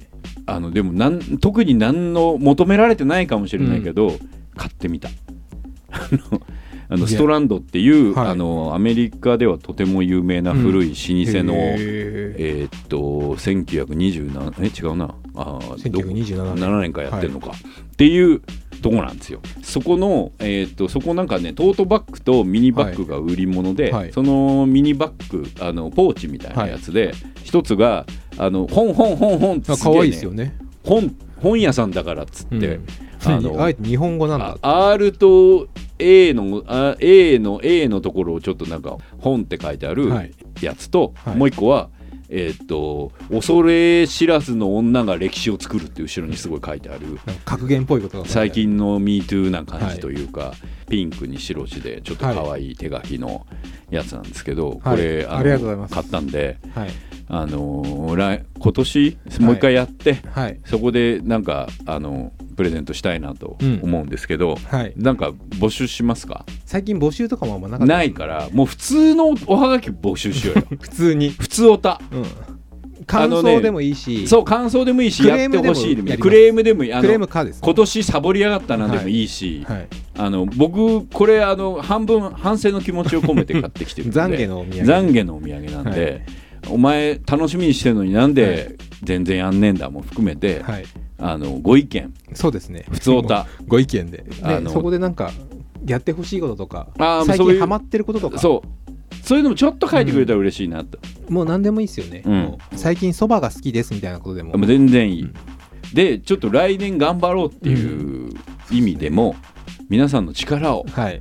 [0.46, 4.16] あのでもなん特に何の求められてないかもしれないけど、
[4.56, 5.10] 買ってみた。
[6.90, 8.28] あのストランドっていう、はい。
[8.28, 11.76] あのアメリカではとても有名な古い老舗の、へ
[12.38, 12.98] えーっと
[13.36, 15.14] 1927え違うな。
[15.34, 16.64] あーどこ1927年。
[16.64, 18.40] 7年間やってるのか、っていう
[18.80, 19.40] とこなんですよ。
[19.62, 24.12] そこの、えーっとそこなんかねトートバッグとミニバッグが売り物で、はい。
[24.12, 27.12] そのミニバッグあのポーチみたいなやつで、
[27.44, 30.56] 一つがあの本本本本って可愛いですよね。
[30.84, 32.86] 本本屋さんだからっつって、うん。
[33.24, 34.58] あの あえて日本語なんだ。
[34.62, 40.32] あ R と A のあ A の A のところをちょっとなんか本って書いてあるはい。
[40.60, 41.36] やつと、はい。
[41.36, 41.90] もう一個は
[42.28, 47.18] えーっと恐れ知らずの女が歴史を作るって後ろにすごい書いてある。
[47.44, 50.52] 格言っぽいことが最近の MeToo な感じというか、
[50.88, 53.46] ピンクに白地でちょっと可愛い手書きの
[53.90, 54.80] やつなんですけど、はい。
[54.80, 55.94] これありがとうございます。
[55.94, 56.90] 買ったんで、はい。
[57.30, 57.82] あの
[58.58, 60.60] 今年もう一回やって、はい。
[60.64, 64.92] そこでなんかあのプレゼントしたいなと思うんですけど、はい。
[64.96, 66.44] なんか募集しますか？
[66.64, 67.94] 最近募集とかもあんまなかった。
[67.94, 70.64] ないからもう普通のおはがき募集しようよ。
[70.80, 71.30] 普通に。
[71.30, 72.00] 普通おた。
[72.10, 72.24] うん。
[73.06, 74.26] 感想でもいいし。
[74.26, 76.92] そう感想でもいいしクやっレームでもてほしいクレームでもいい。
[76.92, 77.60] あクレームのかですね。
[77.62, 79.86] 今年サボりやがったなでもいいし、はい。
[80.18, 84.18] あの僕これあの半分反省の気持ちを込めて買ってきてるんで。
[84.20, 84.92] 懺悔のお土産。
[84.92, 86.22] 懺悔のお土産なんで、
[86.70, 90.84] お前楽しみにしてるのになんで全然やんねえんだも含めて、はい。
[91.20, 92.14] あのご意見。
[92.34, 92.84] そうですね。
[92.90, 93.46] 普通おた。
[93.66, 94.24] ご意見で。
[94.42, 95.32] あのでそこでなんか
[95.86, 98.38] やってほしいこととかあ最近ハマってることとか。
[98.38, 98.90] そう。
[99.22, 102.22] そういうのもちょっと書いてくれたら嬉しいなと、もう何でもいいですよね。
[102.24, 102.58] うん。
[102.76, 104.56] 最近そばが好きですみたいなことでも。
[104.56, 105.34] もう全然いい、うん
[105.92, 108.30] でちょっと来年頑張ろうっていう
[108.70, 109.36] 意味でも、
[109.88, 111.20] 皆さんの力をはい。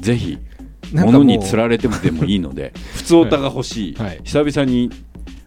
[0.00, 0.38] ぜひ
[0.92, 1.06] もう。
[1.06, 4.20] 物につられてもでもいいので 普通おたが欲しい、はい。
[4.24, 4.90] 久々に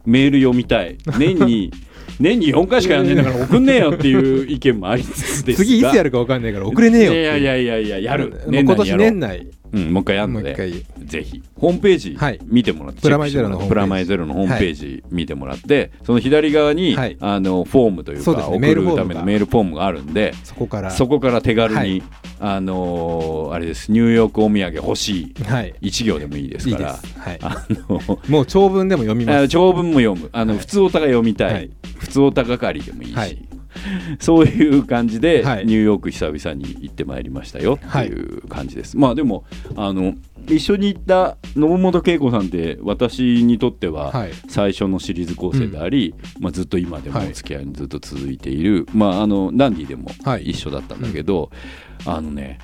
[0.05, 0.97] メール読みたい。
[1.17, 1.71] 年に
[2.19, 5.65] 年に4回しかやんねえんだから送んねえよっていう意見もありつつですが。
[5.65, 8.41] 次いつやるか分かんないから遅れねえよいやいやいやいややる。
[8.47, 10.55] もう今年年内うん、もう一回やるので
[10.99, 11.43] ぜひ。
[11.55, 12.39] ホームページはい。
[12.43, 13.69] 見てもらって、プラマイゼロのホームページ。
[13.69, 17.17] プラマイゼロのホームページ見てもらって、その左側に、はい。
[17.19, 18.71] あのフォームというかそうね。
[18.71, 20.91] 送るためのメメールフォームがあるんでそこから。
[20.91, 22.03] そこから手軽に、はい。
[22.41, 23.91] あのーあれです。
[23.91, 25.43] ニューヨークお土産欲しい。
[25.43, 25.75] はい。
[25.81, 26.99] 一行でもいいですいいから
[27.41, 29.37] あの もう長文でも読みます。
[29.45, 30.29] あ長文も読む。
[30.31, 30.59] あの、はい。
[30.59, 31.69] 普通おたが読みたい、はい。
[31.97, 33.37] 普通おた係でもいいし、はい
[34.19, 35.65] そういう感じで、はい。
[35.65, 39.43] ニューヨーク久々に行ってまいりましたよっていう感じです、まあでも
[39.75, 40.13] あの
[40.47, 44.31] 一緒に行った信本恵子さんって私にとってははい。
[44.47, 47.29] 最初のシリーズ構成であり、まあ、ずっと今でもはい。
[47.29, 50.43] お付き合いにずっと続いている、まあ、あのダンディでもはい。
[50.49, 51.51] 一緒だったんだけど、
[52.05, 52.59] あのね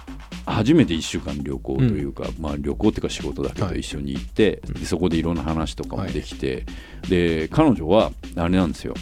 [0.46, 6.66] 初めて1週間旅行というか、まあ、旅行っていうか仕事だけどはい一緒に行って、でそこでいろんな話とかもできて、
[7.10, 8.94] で彼女はあれなんですよ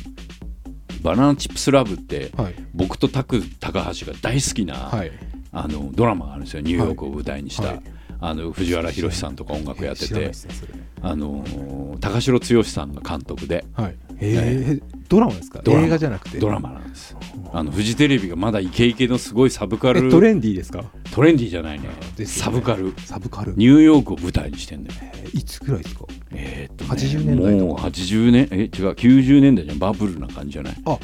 [1.03, 2.55] バナナチップスラブってはい。
[2.73, 5.11] 僕とタク高橋が大好きな、はい。
[5.51, 6.61] あのドラマがあるんですよ。
[6.61, 7.81] ニューヨークを舞台にした、はい。
[8.19, 10.13] あの藤原宏さんとか音楽やってて。
[10.15, 13.65] ですねそれあの高城剛さんが監督で。
[13.73, 15.61] はいえードラマですか？
[15.67, 16.39] 映画じゃなくて？
[16.39, 17.15] ドラマなんです。
[17.51, 20.07] あのフジテレビがまだイケイケのすごいサブカル。
[20.07, 20.85] えトレンディーですか？
[21.11, 21.89] トレンディーじゃないね。
[22.17, 22.25] ね。
[22.25, 22.93] サブカル。
[22.99, 23.53] サブカル。
[23.55, 26.05] ニューヨークを舞台にしてんだよえーいつくらいですか？
[26.31, 29.77] えーっとね80年代もう80年え違う90年代じゃん。
[29.79, 30.75] バブルな感じじゃない？
[30.85, 30.97] あ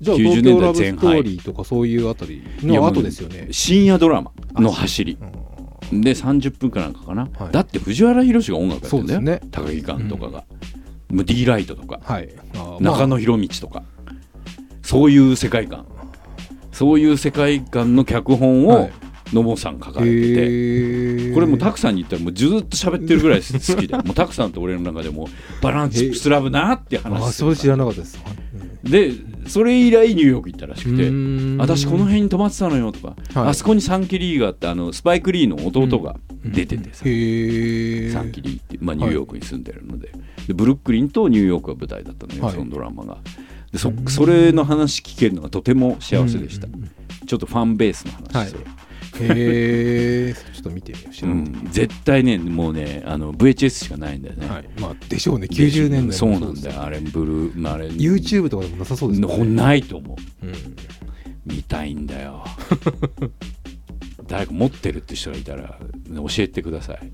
[0.00, 3.48] じゃあ90東年代京ラブスト前半ーリーとかそういうあたりの後ですよね。
[3.50, 5.18] 深夜ドラマの走り。
[5.90, 6.00] うん。
[6.02, 7.50] で30分かなんかかな、はい。
[7.50, 9.40] だって藤原宏が音楽やってんだよ、ね。
[9.50, 10.44] 高木館とかが、もう
[11.10, 12.28] D ライトとかはい。
[12.80, 13.82] 中野博道とか、
[14.82, 15.86] そういう世界観。
[16.72, 18.92] そういう世界観の脚本をはい。
[19.32, 25.28] 野茂さん書かれてて、これもうタクさんに言ったらもうずっと喋ってるぐらい好きでもうタクさんと俺の中でも
[25.60, 28.18] バランスチップスラブなっていうあ話それ知らなかったです
[28.82, 29.12] で
[29.46, 31.56] それ以来ニューヨーク行ったらしくてうん。
[31.58, 33.48] 私この辺に泊まってたのよとか、はい。
[33.50, 40.12] あそこにサンキリーがあってあのスパイク・リーの弟が出ててさ、へえサンキリーっていう、まあ、ニューヨークに住んでるので,、
[40.46, 42.54] でブルックリンとニューヨークが舞台だったのよ、はい。
[42.54, 43.18] そのドラマが。
[43.72, 46.68] でそそれの話聞けるのがとても幸せでした、
[47.26, 48.64] ちょっとファンベースの話、はい
[49.20, 51.26] へえちょっと見てみよう。
[51.26, 54.68] うん、絶対ねもうねあの VHS しかないんだよね、たはい。
[54.80, 55.46] まあでしょうね。
[55.50, 56.82] 90年代そうもなんだよ。
[56.82, 59.44] あれブルーあれ YouTube とかでもなさそうですのね。
[59.44, 60.46] ないと思う。
[60.46, 60.54] うん。
[61.46, 62.44] 見たいんだよ。
[64.26, 65.78] 誰か持ってるって人がいたら
[66.14, 67.12] 教えてください。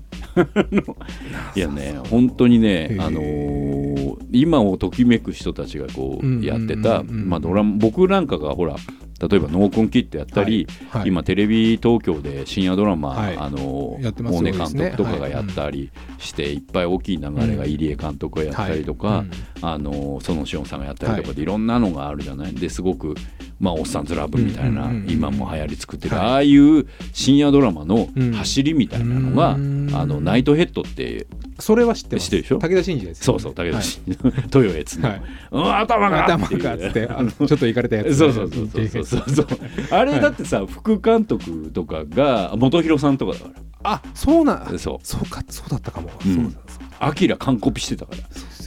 [1.55, 3.85] いやね本当にねあのー
[4.31, 8.75] 今をときめく人たちがこうやってた、まあ、ドラマ僕なんかがほら
[9.19, 11.01] 例えば「ノーコンキット」やったり、はい。
[11.01, 11.09] はい。
[11.09, 13.37] 今テレビ東京で深夜ドラマ、はい。
[13.37, 19.23] あの大根監督とかがやったりして、いっぱい大きい流れが入江監督がやったりとか、
[19.61, 22.53] あの園志音さんがやったりとかはでいろんなのがあるじゃない？
[22.53, 23.15] ですごく、
[23.59, 26.25] まあ、おっさんずラブみたいな、今も流行り作ってる、はい。
[26.25, 28.33] ああいう深夜ドラマのうん。
[28.33, 29.89] 走りみたいなのが、うん。
[29.93, 31.25] あのナイトヘッドって
[31.59, 32.25] それは知ってます。
[32.25, 32.59] 知ってるでしょ？
[32.59, 34.19] 武田真治ですそうそう武田真治。
[34.55, 35.21] 豊悦の、はい。
[35.51, 36.23] うん頭が。
[36.25, 39.05] 頭がっつってあのちょっといかれたやつそうそうそうそうそう。
[39.05, 39.47] そうそう。
[39.91, 43.45] あれだってさ、副監督とかが本広さんとかだか
[43.83, 44.97] あそうならそう。
[45.03, 46.09] そうかそうだったかも。
[46.25, 46.35] うん。
[46.35, 46.85] そうだそう。
[46.99, 48.17] アキラ完コピしてたから。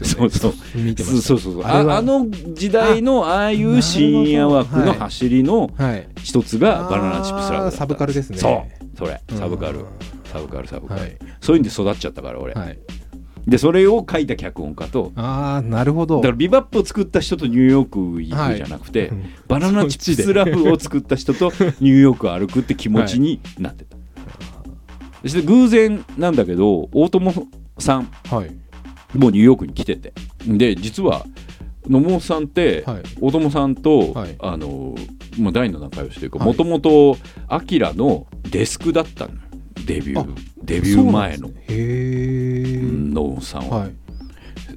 [0.05, 1.23] そうそう見てました。
[1.23, 1.65] そうそうそう。
[1.65, 6.09] あの時代のああいう深夜枠の走りのはい。
[6.23, 8.39] 一つがバナナチップスラブサブカルですね。
[8.39, 8.97] そう。
[8.97, 9.21] それ。
[9.31, 9.39] うん。
[9.39, 9.81] サブカル
[10.29, 11.17] サブカルサブカル、はい。
[11.41, 12.79] そういうんで育っちゃったから俺、はい。
[13.47, 15.13] でそれを書いた脚本家と。
[15.17, 16.17] ああなるほど。
[16.17, 21.47] だからビバップを作った人とニューヨーク行くじゃなくて、うんバナナチップスラブを作った人と
[21.81, 23.97] ニューヨークを歩くって気持ちになってた、
[25.23, 27.33] そして偶然なんだけど大友
[27.79, 28.51] さんはい。
[29.17, 30.13] もうニューヨークに来てて。
[30.47, 31.25] で実は
[31.89, 33.03] 野茂さんって、はい。
[33.19, 34.37] 大友さんと、はい。
[34.41, 34.95] あの
[35.39, 36.49] まあ、大の仲良しというかはい。
[36.49, 39.39] もともとアキラのデスクだったのよ
[39.87, 41.55] デビュあーデビュー前のね。
[41.69, 43.95] へえ野茂さんは、はい。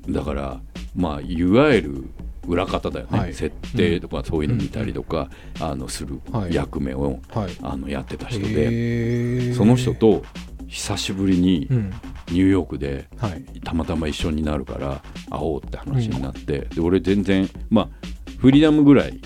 [0.09, 0.61] だから
[0.95, 2.09] まあいわゆる
[2.47, 3.33] 裏方だよね、はい。
[3.33, 6.53] 設定とかそういうの見たりとか、あのするはい。
[6.53, 7.51] 役目を、はい。
[7.61, 10.23] あのやってた人で、その人と
[10.67, 11.93] 久しぶりにうん。
[12.31, 13.43] ニューヨークではい。
[13.61, 17.89] たまたま一緒になるから会おうって話になって、で俺全然まあ
[18.37, 19.19] フリーダムぐらい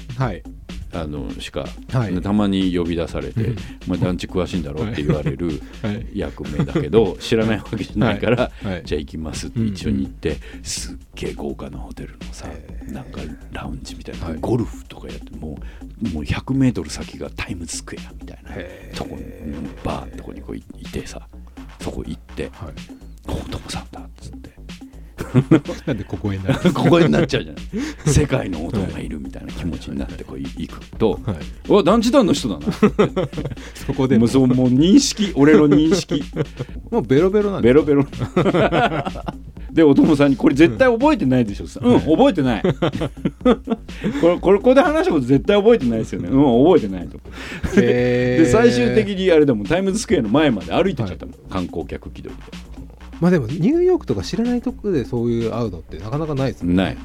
[0.95, 2.21] あのしか、はい。
[2.21, 6.07] たまに呼び出されてうん「お前団地詳しいんだろ?」って言われる はい。
[6.13, 8.73] 役目だけど知らないわけじゃないから、はい。
[8.73, 8.83] はい。
[8.85, 12.47] じゃあ行きますって一緒に行って、すっげえ豪華なホテルのさ
[12.87, 14.37] なんかラウンジみたいな、はい。
[14.39, 15.57] ゴルフとかやっても
[16.03, 18.51] うもう 100m 先がタイムズスクエアみたいな
[18.95, 19.23] とこに
[19.83, 21.27] バーのとこにこういいてさ
[21.79, 22.73] そこ行ってはい
[23.27, 24.55] 「大友さんだ」っつって。
[25.85, 27.63] なんでここへなるここ になっちゃうじゃない。
[28.09, 31.37] 世界の音がいるみたいな気持ちになってこうい行くとはい
[31.69, 32.65] 「うわ団地団の人だな」
[33.73, 34.15] そこで。
[34.15, 36.23] ももうそうもう認識俺の認識。
[36.89, 38.05] もうベロベロなんでベロベロ。
[39.71, 41.99] でお友さんに「これ絶対覚えてないでしょ」うん。
[41.99, 42.63] 覚えてない」
[44.21, 46.29] これこれここで話したこと絶対覚えてないですよね。
[46.29, 47.19] うん覚えてないと。
[47.75, 52.41] で最終的にあれでもタイムズスクエアの前まで歩いてっちゃったの、観光客気取り
[53.21, 56.69] まあでもニューヨークとか知らないとこでそういう会うのってなかなかないですね。
[56.71, 57.03] でないよね、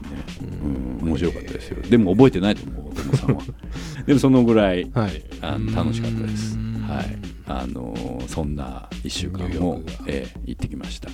[1.00, 1.82] うん、面白かったですよ。
[1.82, 3.42] でも覚えてないと思うお友さんは。
[4.06, 5.22] でもそのぐらいはい。
[5.40, 6.58] あの楽しかったです。
[6.88, 7.16] はい。
[7.46, 11.08] あのーそんな1週間もえー行ってきました。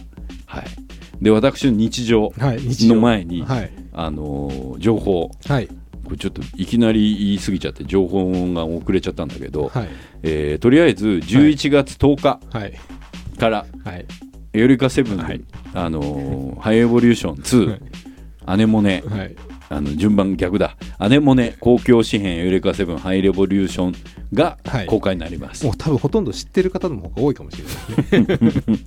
[0.47, 0.65] はい。
[1.21, 3.71] で私の日常の前に、はい。
[3.93, 5.31] あのー情報。
[5.47, 5.69] はい。
[6.05, 9.89] これちょっといきなり言い過ぎちゃって情報が遅れちゃったんだけど、はい。
[10.23, 12.73] えーとりあえず11月10日はい。
[13.39, 14.07] からはい
[14.57, 15.41] 「エオリカセブン」はい。
[15.75, 17.81] あのーハイエボリューション2」
[18.47, 19.37] アネモネはい。
[19.69, 20.77] あの順番逆だ。
[20.99, 23.95] アネモネ公共紙幣エウレカセブンハイレボリューション
[24.33, 24.87] がはい。
[24.87, 28.79] 公開になります、もう多分ほとんど知ってる方の方が多いかもしれないですね。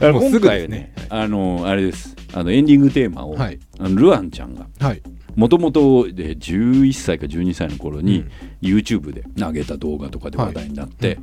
[0.30, 2.16] 今回はねあのあれです。
[2.34, 3.58] あのエンディングテーマを、はい。
[3.78, 5.02] あのルアンちゃんがはい。
[5.34, 8.24] もともとで11歳か12歳の頃に
[8.60, 11.18] YouTube で上げた動画とかで話題になって、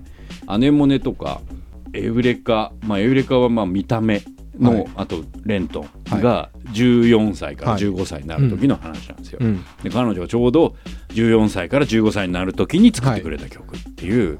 [0.47, 1.41] アネモネとか
[1.93, 4.21] エウレカ、まあ、エウレカはまあ見た目
[4.60, 4.88] の、はい。
[4.95, 9.17] あとレントンが14歳から15歳になる時の話なん。
[9.17, 9.39] ですよ。
[9.41, 9.63] うん。
[9.84, 10.75] で彼女がちょうど
[11.10, 14.39] 14歳から15歳になる時に作ってくれた曲っていう、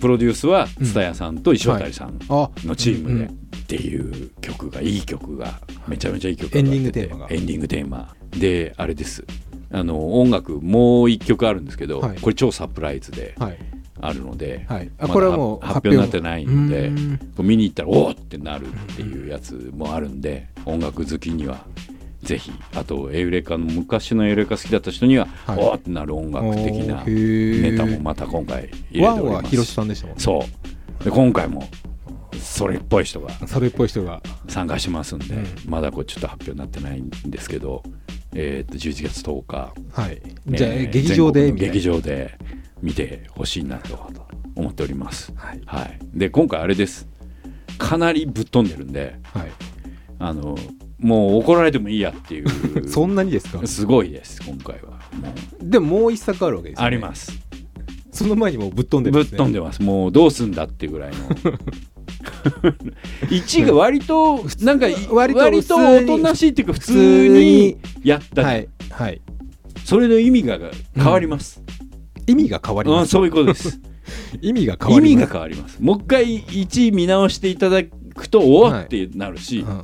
[0.00, 7.26] プロデュースは蔦屋さんと石渡さんあのチームでっていう曲がいい曲がめちゃめちゃいい曲がエンディングテーマが。
[7.30, 8.14] エンディングテーマ。
[8.30, 9.24] であれです。
[9.70, 12.20] あの音楽もう一曲あるんですけど、はい。
[12.20, 13.58] これ超サプライズではい
[14.00, 14.90] あるので、はい。
[14.98, 17.18] あこれはもう発表になってないん。
[17.36, 21.64] こう見に行ったらおおってなるっていうやつもあるんで音楽好きには
[22.22, 25.58] ぜひあとエウレカの昔のエウレカ好きだった人には、はい。
[25.58, 29.34] おおってなる音楽的なネタもまた今回入れております。
[29.34, 30.22] は広瀬さんでしたもんね。
[30.22, 30.44] そ
[31.00, 31.04] う。
[31.04, 31.68] で今回も
[32.40, 34.20] それっぽい人がそれっぽい人が。
[34.48, 35.46] 参加しますんで、うん。
[35.66, 37.82] まだこれちょっと発表になってないんですけど、
[38.34, 42.38] えー、と11月10日はいじゃあえー劇場で劇場で
[42.82, 44.10] 見てほしいなと
[44.54, 45.60] 思っております、はい。
[45.66, 47.08] はい、で今回あれです。
[47.78, 49.48] かなりぶっ飛んでるんではい。
[50.18, 50.56] あの
[50.98, 52.48] もう怒られてもいいやっていう。
[52.88, 53.64] そんなにですか？
[53.66, 54.90] すごいです今回は。
[54.90, 54.98] も
[55.60, 55.70] う。
[55.70, 56.86] でももう一作あるわけですよね。
[56.86, 57.32] あります。
[58.10, 59.38] その前にもうぶっ飛んでるぶっんですね。
[59.38, 59.82] 飛んでます。
[59.82, 61.16] もうどうすんだっていうぐらいの。
[63.30, 68.42] 1が割となんか割割とおとなしいっていうか普通にやった。
[68.42, 69.20] はいはい。
[69.84, 70.58] それの意味が
[70.96, 71.62] 変わります、
[72.28, 73.00] 意味が変わります。
[73.00, 73.80] うんそういうことです。
[74.40, 75.12] 意味が変わります。
[75.12, 75.78] 意味が変わります。
[75.80, 79.82] もう一回1見直していただくとおおってなるし、うん。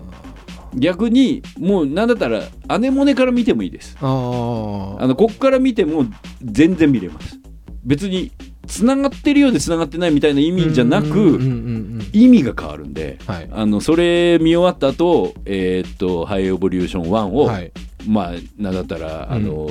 [0.80, 3.96] 逆にもうなんだったらアネモネから見てもいいです。
[4.00, 6.06] あのこっから見ても
[6.42, 7.38] 全然見れます。
[7.84, 8.32] 別に
[8.66, 11.40] つながってるようでつながってないみたいな意味じゃなくうんうんうんう
[11.98, 13.48] ん意味が変わるんではい。
[13.52, 17.72] あのそれ見終わった後えーっとハイエボリューション1を、はい。
[18.08, 19.68] まあなんだったらあの、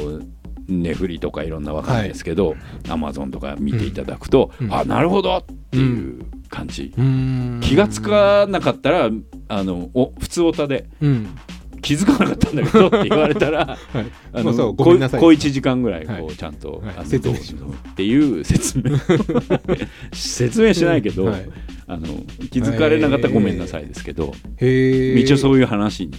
[0.82, 2.56] ネフリとかいろんなわかんないですけど、
[2.90, 4.74] アマゾンとか見ていただくと、うん。
[4.74, 7.62] あなるほどっていう感じ、うーん。
[7.62, 9.10] 気がつかなかったら
[9.50, 11.28] あのお普通オタでうん。
[11.82, 14.06] 気づかなかったんだけどって言われたら はい。
[14.32, 16.96] あのまあそう小1時間ぐらいこう、はいちゃんと、はい。
[16.98, 17.38] あの説明っ
[17.96, 18.98] ていう説明。
[20.14, 21.46] 説明しないけど、はい。
[21.88, 22.08] あの
[22.50, 26.14] 気づかれなかったらごめんなさいですけど、一応そういう話に。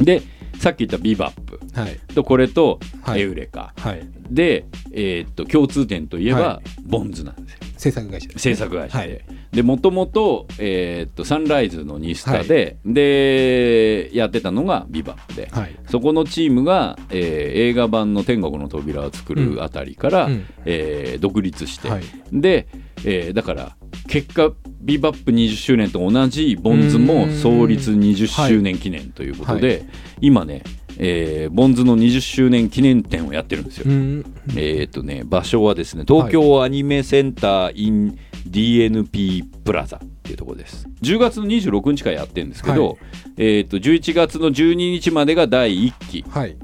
[0.00, 0.22] で
[0.62, 1.58] さっき言ったビバップ。
[1.74, 1.98] はい。
[2.14, 3.22] とこれとはい。
[3.22, 4.06] エウレカ、はい。
[4.30, 7.58] で、えーっと共通点といえば、はボンズなんですよ。
[7.78, 9.24] 制作会社です制作会社で、はい。
[9.50, 15.74] でもともと,、えーっとサンライズのニスタで、でやってたのがビバップで、はい。
[15.90, 20.44] そこのチームが、えー映画版の「天国の扉」を作るあたりから、うん。
[20.64, 22.04] えー独立して、はい。
[22.30, 22.68] で、
[23.04, 23.76] えーだから
[24.08, 29.84] 結果ビバップ20周年と同じボンズも創立20周年記念ということで、は
[30.20, 30.62] 今ね、
[30.98, 33.84] えーボンズの20周年記念展をやってるんですよ。
[33.86, 34.24] うん。
[34.50, 40.88] えーとね、場所はですね東京アニメセンター in DNP プラザっていうところです。
[41.02, 42.98] 10月の26日からやってるんですけど、はい。
[43.36, 46.56] えー、と11月の12日までが第1期、はい。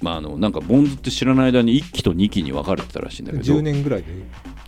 [0.00, 3.44] まあ、あのなんかボンズって知らない間に1期と2期に分かれてたらしいんだけど。
[3.44, 4.06] 10年ぐらいで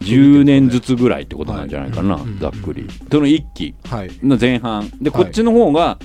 [0.00, 2.86] 10年ずつぐらいってことなんじゃないかな、ざっくり。
[3.10, 4.10] その1期はい。
[4.22, 4.90] の前半。
[5.00, 5.98] でこっちの方が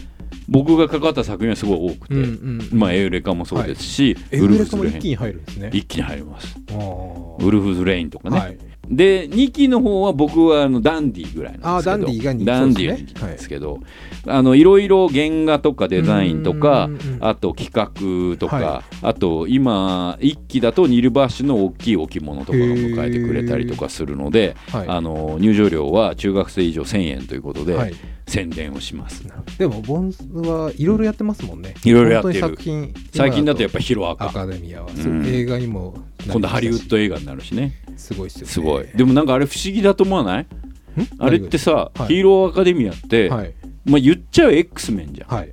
[0.48, 2.24] 僕が関わった作品はすごい多くて、うん
[2.72, 5.02] うんまあ、エウレカもそうですし、エウルウレカも一フズレイン。
[5.02, 5.70] 気に入るんですね。
[5.74, 6.58] 一気に入ります。
[7.40, 8.58] ウルフズレインとかね、はい
[8.92, 11.92] で2期の方は僕はあのダンディぐらいなんですけど。
[11.92, 13.80] ダンディが二期ダンディがそうですね2期なんですけど、
[14.28, 16.90] あのいろいろ原画とかデザインとか
[17.22, 24.88] あと企画とか、はあと今1期だとニルバッシュの大きい置物とかが迎えてくれたりとかするので、はい。
[24.88, 27.94] あの入場料は中学生以上1000円ということで、はい
[28.28, 29.24] 宣伝をします。
[29.58, 31.76] でもボンズはいろいろやってますもんね。
[31.84, 32.58] いろいろやってる。
[33.14, 34.30] 最近だとやっぱりヒロアカ。
[34.30, 35.26] アカデミアは、うん。
[35.26, 37.84] 映画にも今度ハリウッド映画になるしね。
[37.98, 38.48] すごいっすよね。
[38.48, 38.88] すごい。
[38.96, 40.44] でもなんかあれ不思議だと思わない？
[40.44, 40.48] ん？
[41.20, 42.08] あれってさ、はい。
[42.08, 43.54] ヒーローアカデミアって、はい。
[43.86, 45.36] まあ、言っちゃう X メンじゃん。
[45.36, 45.52] はい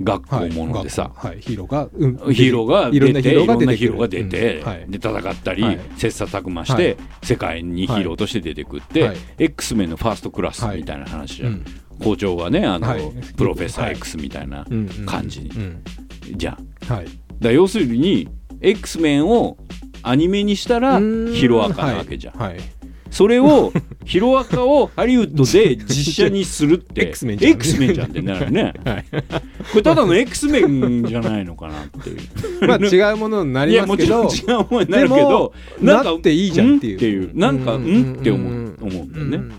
[0.00, 1.40] 学校はいものでさ、はい。
[1.40, 2.16] ヒーローが、うん。
[2.34, 3.30] ヒーローがヒーローが出て。
[3.30, 4.66] いろんなヒーローが出て、うん。
[4.66, 4.84] はい。
[4.88, 5.80] で戦ったり、はい。
[5.96, 6.96] 切磋琢磨して、はい。
[7.22, 9.16] 世界にヒーローとして出てくって、はい。
[9.38, 11.64] X メンのファーストクラスみたいな話じゃん、うん
[11.98, 13.00] 校長がねあの、はい。
[13.38, 13.94] プロフェッサーはい。
[13.94, 14.66] X みたいな
[15.06, 15.82] 感じに、うん。
[16.36, 16.92] じゃん。
[16.92, 17.06] はい。
[17.40, 18.28] ら要するに
[18.60, 19.56] X メンを
[20.02, 22.75] アニメにしたらヒロアカなわけじゃん、はいはい
[23.16, 23.72] それを
[24.04, 27.00] ヒロアカをハリウッドで実写にするって。
[27.00, 27.52] X メンじゃん。
[27.52, 28.74] X メンじゃんってなるね。
[28.84, 29.04] はい。
[29.10, 32.18] これただの X メンじゃないのかなっていう。
[32.68, 34.52] まあ違うものにないりやもちますけど。
[34.52, 37.30] ろん違うものになるけどでもなっていいじゃんっていう。
[37.34, 38.12] なんかううん。
[38.12, 39.30] んって思ううん思うん。
[39.30, 39.54] だよね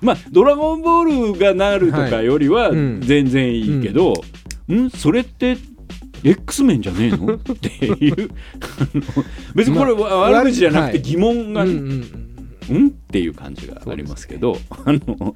[0.00, 3.00] まあ「ドラゴンボール」がなるとかよりははいうん。
[3.02, 4.14] 全然いいけど、
[4.72, 4.88] ん。
[4.88, 5.58] それって
[6.24, 7.34] X メンじゃねえの？
[7.34, 8.30] っていう。
[9.54, 12.27] 別にこれは悪口じゃなくて疑問が、うんうんうん
[12.72, 12.88] ん？
[12.88, 15.34] っていう感じがありますけど、あの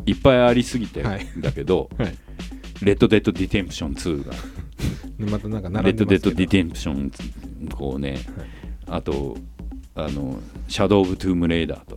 [0.07, 1.27] いっぱいありすぎてはい。
[1.39, 2.15] だけど、はい
[2.83, 4.33] レッド・デッド・リデンプション2が。
[5.31, 7.11] またなんかレッド・デッド・リデンプション
[7.75, 8.19] こうね、
[8.87, 9.37] あと
[9.95, 11.97] あのシャドウ・オブ・トゥーム・レイダーと。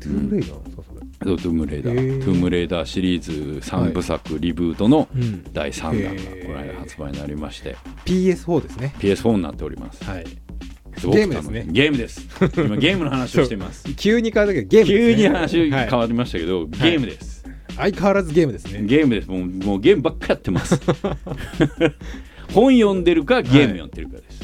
[0.00, 0.74] トゥームレイダー？
[0.74, 0.84] それ
[1.24, 1.36] そう。
[1.36, 5.44] トゥームレイダー、トゥームレイダーシリーズ3部作リブートのうん。
[5.52, 7.76] 第3弾がこの間発売になりまして。
[8.04, 8.94] PS4 ですね。
[8.98, 10.04] PS4 になっております。
[10.04, 10.24] はい。
[10.24, 11.66] ゲームですね。
[11.68, 12.26] ゲームです。
[12.40, 13.84] 今ゲームの話をしています。
[13.96, 14.98] 急に変わったけどゲームね。
[14.98, 15.90] 急に話はい。
[15.90, 17.35] 変わりましたけど、ゲームです、
[17.76, 18.82] 相変わらずゲームですね。
[18.82, 19.28] ゲームです。
[19.30, 20.80] もうもうゲームばっかやってます。
[22.52, 24.40] 本読んでるかゲーム読んでるかです、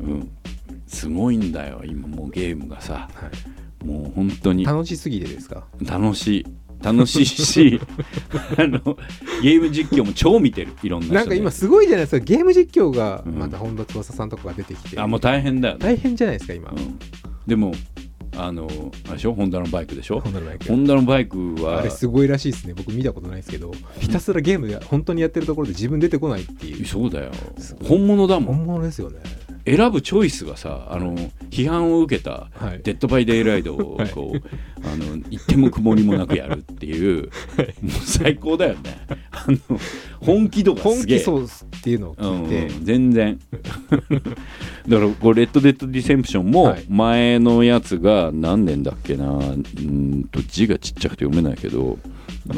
[0.00, 0.28] うん。
[0.86, 3.08] すごいんだよ今もうゲームがさ。
[3.14, 3.30] は
[3.82, 3.86] い。
[3.86, 4.64] もう本当に。
[4.64, 5.64] 楽しすぎてですか？
[5.84, 6.46] 楽しい。
[6.82, 7.80] 楽しいし
[8.58, 8.78] あの
[9.42, 10.72] ゲーム実況も超見てる。
[10.82, 12.24] いろんな人でなんか今すごいじゃないですか。
[12.24, 13.34] ゲーム実況がうん。
[13.38, 15.00] また本田翼さんとかが出てきて。
[15.00, 16.70] あもう大変だよね、大変じゃないですか今。
[16.70, 16.98] うん、
[17.46, 17.72] でも
[18.36, 18.68] あの
[19.06, 19.34] あれでしょ？
[19.34, 20.20] ホンダのバイクでしょ？
[20.20, 20.68] ホンダのバイク。
[20.68, 22.74] ホンダのバイクはあれすごいらしいですね。
[22.74, 26.86] 僕見たことないですけどひたすらゲームで本当にやってるところで自分出てこないっていう。
[26.86, 27.30] そうだよ。
[27.84, 28.56] 本物だもん。
[28.56, 29.20] 本物ですよね
[29.66, 31.14] 選ぶチョイスがさあの
[31.50, 32.80] 批判を受けたはい。
[32.82, 34.10] デッドバイデイライトをはい。
[34.10, 34.42] こう、
[34.86, 37.28] あの一点も曇りもなくやるっていう、も
[37.88, 38.98] う最高だよね。
[39.32, 39.58] あの
[40.20, 41.18] 本気度が本すげえ。
[41.18, 41.48] 気そうっ
[41.82, 42.66] ていうのを聞いて。
[42.66, 43.38] うん、全然。
[44.88, 46.84] だからこれ「レッド・デッド・リデンプション」もはい。
[46.88, 49.30] 前のやつが何年だっけなう
[49.80, 51.98] んと字がちっちゃくて読めないけど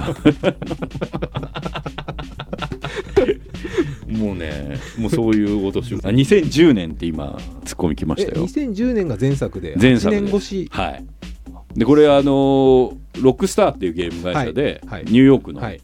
[4.09, 8.46] もうねもうそういうお年をあ2010年って今ツッコミ来まえしたよ。
[8.46, 10.68] 2010年が前作で8前作年越し。
[10.70, 11.04] はい。
[11.74, 15.12] でこれあのロックスターっていうゲーム会社で、はいはい。
[15.12, 15.80] ニューヨークの,、はい。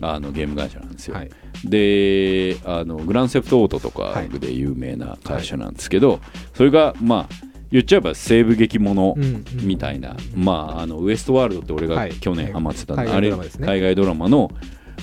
[0.00, 1.30] あのゲーム会社なんですよ、はい。
[1.64, 6.20] であのグランセプトオートとかで有名な会社なんですけど、
[6.54, 7.34] それがまあ
[7.70, 9.44] 言っちゃえば西部劇ものうんうん。
[9.62, 12.14] みたいな、まああのウエストワールドって俺がはい。
[12.14, 14.50] 去年ハマってたの、海外あれ海外ドラマの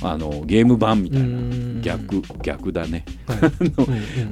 [0.02, 1.28] あのゲーム版みたいな。
[1.28, 1.82] ん。
[1.82, 3.06] 逆逆だね。
[3.28, 3.40] はい。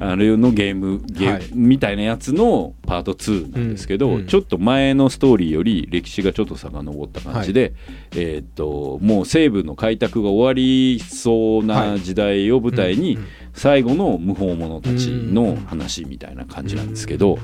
[0.00, 1.42] あれのゲームゲーム、はい。
[1.54, 4.14] みたいなやつのパート2なんですけど、うん。
[4.16, 4.26] うん。
[4.26, 7.74] ちょっと前のストーリーより歴史がちょっと遡った感じで、
[8.16, 13.18] えーっともう西部の開拓が終わりそうな時代を舞台に
[13.54, 17.38] 最後の無法者たちの話みたいな感じなんですけど、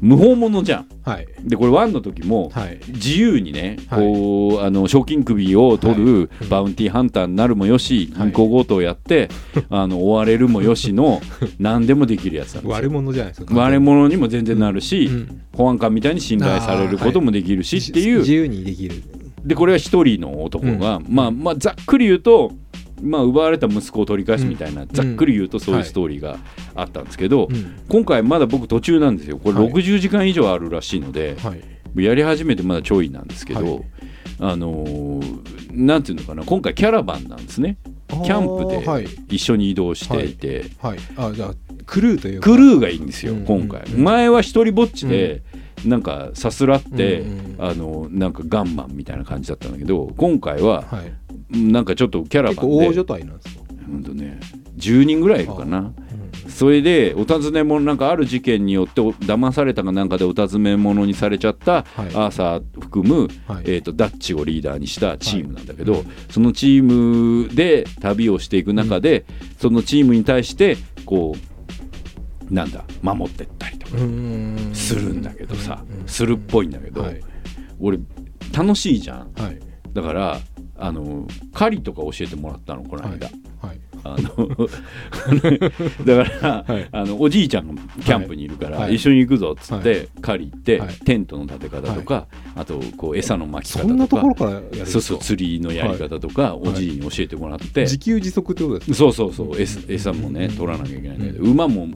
[0.00, 0.88] 無法者じゃん。
[1.02, 1.26] はい。
[1.42, 2.80] でこれ1の時もはい。
[2.88, 4.00] 自由にね、はい。
[4.00, 6.48] こうあの賞金首を取るはい。
[6.48, 8.22] バウンティーハンターになるもよし、はい。
[8.24, 9.28] 銀行強盗をやって
[9.68, 11.20] あの追われるもよしの
[11.58, 12.90] 何でもできるやつなんです悪よ。
[12.90, 15.40] 者じゃないですか悪者にも全然なるし、うん。
[15.56, 19.02] 保安官みたいに信頼されることもできるしっていう、自由にできる。
[19.44, 21.04] でこれは一人の男が、うん。
[21.08, 22.52] まあまあざっくり言うと、
[23.02, 24.88] まあ、奪われた息子を取り返すみたいな、ん。
[24.88, 26.38] ざっくり言うとそういうストーリーが
[26.74, 27.76] あったんですけど、うん。
[27.88, 29.38] 今回まだ僕途中なんですよ。
[29.38, 29.72] これはい。
[29.72, 32.04] 60時間以上あるらしいので、はい。
[32.04, 33.84] やり始めてまだちょいなんですけど、はい。
[34.40, 37.76] あのーなんていうのかな今回キャラバンなんですね。
[38.08, 40.98] キャンプで一緒に移動していて、はい。
[41.16, 41.54] あじゃあ
[41.86, 42.50] クルーというか。
[42.50, 43.44] クルーがいいんですよ、うん。
[43.44, 44.02] 今回、うん。
[44.02, 45.42] 前は一人ぼっちで、
[45.84, 51.12] なんかさすらって、うんうんあのなんかガンマンみたいな感じだったんだけど今回ははい
[51.50, 53.62] なんかちょっとキャラバ大所帯なんですか？
[53.88, 54.38] うんとね
[54.76, 55.78] 10人ぐらいいるかな。
[55.78, 55.94] うん
[56.48, 62.06] それでお尋ね者なんかある事件によってお騙されたかなんかでお尋ね者にされちゃったはい。
[62.08, 63.64] アーサー含む、はい。
[63.66, 66.04] えー、とダッチをリーダーにしたチームなんだけど、はい。
[66.30, 66.82] そのチー
[67.44, 69.24] ムで旅をしていく中で、
[69.58, 71.36] そのチームに対してこ
[72.50, 73.96] うなんだ守ってったりとか
[74.74, 76.08] するんだけどさ、うん。
[76.08, 77.20] するっぽいんだけど、はい。
[77.78, 77.98] 俺
[78.52, 79.32] 楽しいじゃん。
[79.34, 79.58] はい。
[79.92, 80.40] だから
[80.80, 83.28] あの狩りとか教えてもらったのこの間。
[83.60, 83.80] はい。
[84.02, 84.46] あの
[86.06, 86.88] だから、はい。
[86.90, 88.94] あのおじいちゃんがキャンプにいるから、はい。
[88.94, 90.94] 一緒に行くぞっつって、狩り行って、はい。
[91.04, 92.26] テントの立て方とか、
[92.56, 94.62] あとこう餌の巻き方とか。
[95.20, 98.96] 釣りのやり方とか、おじいに教えてもらって、自給自足ってことですか？
[98.96, 99.60] そうそうそう。
[99.60, 101.88] 餌餌もね取らなきゃいけないんだけど、馬も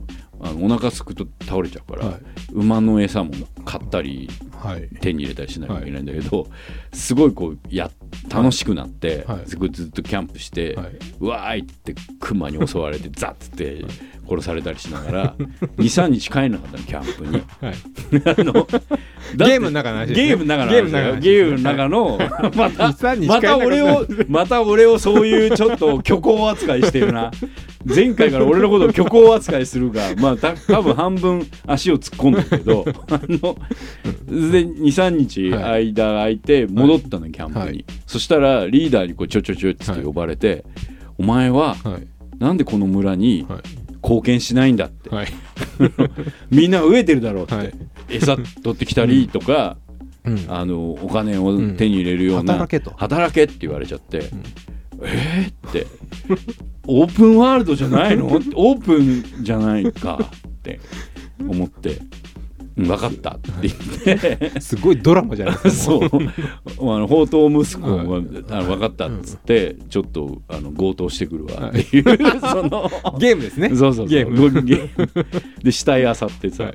[0.45, 2.17] あのお腹すくと倒れちゃうから、はい。
[2.53, 3.33] 馬の餌も
[3.65, 4.29] 買ったり
[4.65, 4.89] はい。
[5.01, 6.47] 手に入れたりしなきゃいけないんだけど、
[6.93, 7.91] すごいこうや
[8.31, 10.87] 楽しくなって、ずっとキャンプして、はい。
[11.21, 13.85] うわーいってクマに襲われて ザッつって
[14.27, 15.35] 殺されたりしながら
[15.77, 17.43] 23日帰れなかったのキャンプに。
[19.37, 20.15] ゲームの中の話ね。
[20.15, 22.19] ゲームの中のゲームの中の話ゲームの中の
[22.57, 27.31] また23日また俺をまた俺をそういうちょっと虚構扱いしてるな
[27.85, 33.57] 前回から俺のことを虚構扱いするが まあた多分半分足を突っ込んだけど あの
[34.51, 37.85] で23日間空いて戻ったの、キャンプに、はい。
[38.07, 40.65] そしたらリーダーにこうちょちょちょっつって呼ばれて、
[41.19, 42.07] お前ははい。
[42.39, 43.61] なんでこの村にはい。
[44.03, 45.29] 貢献しないんだって、はい。
[46.51, 47.73] みんな飢えてるだろうって、はい。
[48.11, 49.79] 餌取ってきたりとか、
[50.25, 50.45] うん。
[50.49, 52.93] あのお金を手に入れるような、働けと。
[52.97, 54.31] 働けって言われちゃって、
[55.03, 55.87] えーって
[56.87, 58.27] オープンワールドじゃないの？
[58.27, 60.81] オープンじゃないかって
[61.41, 62.01] 思って。
[62.77, 64.61] 分かったって言って。
[64.61, 65.93] すごいドラマじゃないですか。
[65.93, 66.85] そう。
[66.85, 68.27] もあの宝刀息子が、はい。
[68.51, 72.05] あの分かったっつって、ちょっとあの強盗してくるわっていう、
[72.41, 73.69] そのゲームですね。
[73.71, 74.07] そうそうそう。
[74.09, 74.63] ゲーム。
[74.63, 75.27] ゲーム。
[75.63, 76.75] で死体あさってさ、はい。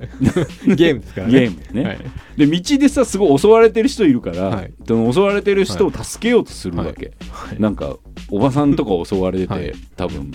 [0.75, 1.33] ゲームですからね。
[1.33, 1.99] ゲームね、はい。
[2.37, 4.73] で道でさすごい襲われてる人いるから、はい。
[4.87, 7.59] 襲われてる人を助けようとするわけ、はい。
[7.59, 7.97] なんか
[8.29, 9.73] おばさんとか襲われてて、はい。
[9.97, 10.31] 多分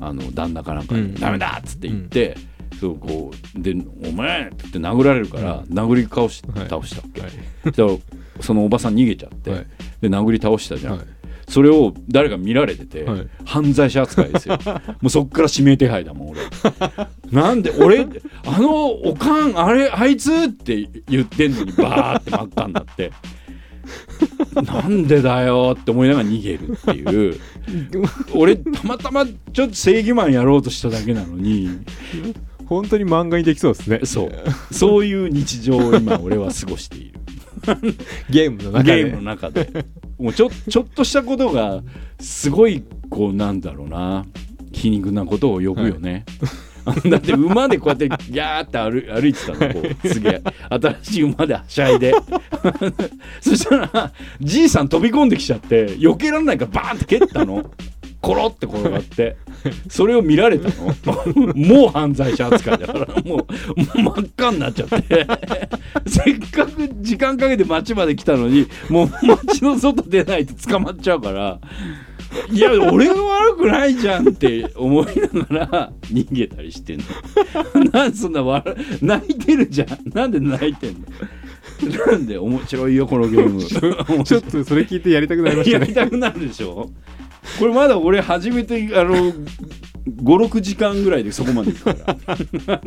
[0.00, 1.14] あの旦那かなんかに、うん。
[1.14, 2.36] ダメだっつって言って、
[2.84, 3.74] そうこうで
[4.06, 7.30] 「お前!」って言って殴られるから、殴り倒しはい倒したわけ、はい。
[7.62, 7.88] そしたら
[8.40, 9.66] そのおばさん逃げちゃって、はい。
[10.02, 11.06] で殴り倒したじゃん、はい。
[11.48, 13.26] それを誰か見られてて、はい。
[13.46, 14.58] 犯罪者扱いですよ。
[15.00, 16.40] もうそっから指名手配だもん俺。
[17.30, 18.06] なんで俺
[18.44, 23.12] あのおかんあれあいつって言ってんのにバーって真っ赤になって。
[24.54, 27.40] なんでだよって思いながら逃げるっていう。
[28.34, 31.68] 俺たまたまちょっと正義マンやろうとしただけなのに
[32.66, 34.00] 本当に漫画にできそうですね。
[34.04, 34.32] そう。
[34.72, 37.20] そういう日常を今俺は過ごしている。
[38.30, 39.02] ゲームの中で。
[39.02, 39.86] ゲームの中で。
[40.18, 41.82] もうちょちょっとしたことが
[42.20, 44.24] すごいこうなんだろうな。
[44.74, 46.24] 皮肉なことを呼ぶよね、
[47.08, 50.08] だって馬でこうやってギャーって歩歩いてたのこう。
[50.08, 52.12] すげえ新しい馬ではしゃいで。
[53.40, 57.70] そしたらじいさん飛び込んできちゃって避けられないからバーンって蹴ったの
[58.24, 59.36] コロって転がって
[59.88, 60.68] それを見られた
[61.06, 61.54] の？
[61.54, 63.06] もう犯罪者扱いだから。
[63.22, 63.44] もうもう
[64.02, 65.26] 真っ赤になっちゃって。
[66.06, 71.58] せっかく時間かけて街まで来たのにもう街の外出ないと捕まっちゃうから。
[72.50, 75.06] いや俺が悪くないじゃんって思い
[75.50, 77.84] ながら逃げたりしてんの。
[77.92, 79.88] なんでそんな笑泣いてるじゃん。
[80.12, 82.06] なんで泣いてんの？
[82.06, 84.24] なんで面白いよこのゲーム。
[84.24, 86.90] ちょっとそれ聞いてやりたくなりましたやりねたくなるでしょ？
[87.58, 89.32] これまだ俺初めてあの
[90.06, 92.16] 56時間ぐらいでそこまで行くから。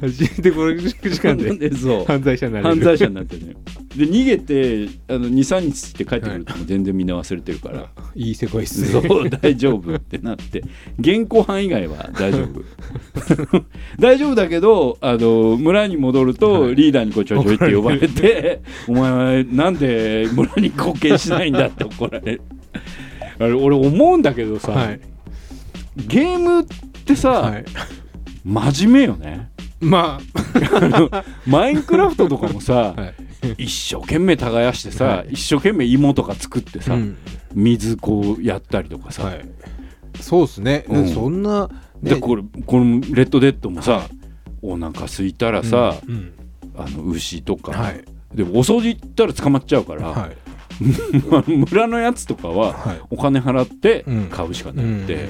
[0.00, 2.74] 初めて56時間で犯罪者になれる。
[2.76, 3.54] 犯罪者になってね。
[3.96, 10.62] で逃げてあの23日して帰ってくるともう全然みんな忘れてるから、 いい世界っすそねう大丈夫ってなって。
[10.98, 13.64] 現行犯以外は大丈夫。
[13.98, 22.42] 大丈夫だけどあの村に戻るとリーダーにこうちょいちょいって呼ばれて「お前はなんで村に貢献しないんだ」って怒られる
[23.38, 25.00] 俺思うんだけどさ、はい。
[25.96, 26.64] ゲームっ
[27.04, 27.64] てさ、はい。
[28.44, 29.50] 真面目よね。
[29.80, 30.20] ま
[31.46, 33.14] マインクラフトとかもさ、あ はい。
[33.58, 35.28] 一生懸命耕してさ、はい。
[35.32, 37.16] 一生懸命芋とか作ってさ、うん。
[37.54, 39.44] 水こうやったりとかさ、はい。
[40.20, 40.84] そうですね。
[40.88, 41.08] うん。
[41.08, 41.68] そんな
[42.02, 42.14] ね。
[42.14, 44.08] でこれこのレッドデッドもさ、
[44.62, 46.32] お腹空いたらさ、うん。
[46.76, 48.04] あの牛とか、はい。
[48.34, 50.45] でもお掃除行ったら捕まっちゃうから、はい
[51.70, 53.00] 村のやつとかははい。
[53.10, 54.26] お金払ってうん。
[54.28, 55.28] 買うしかなうんくて、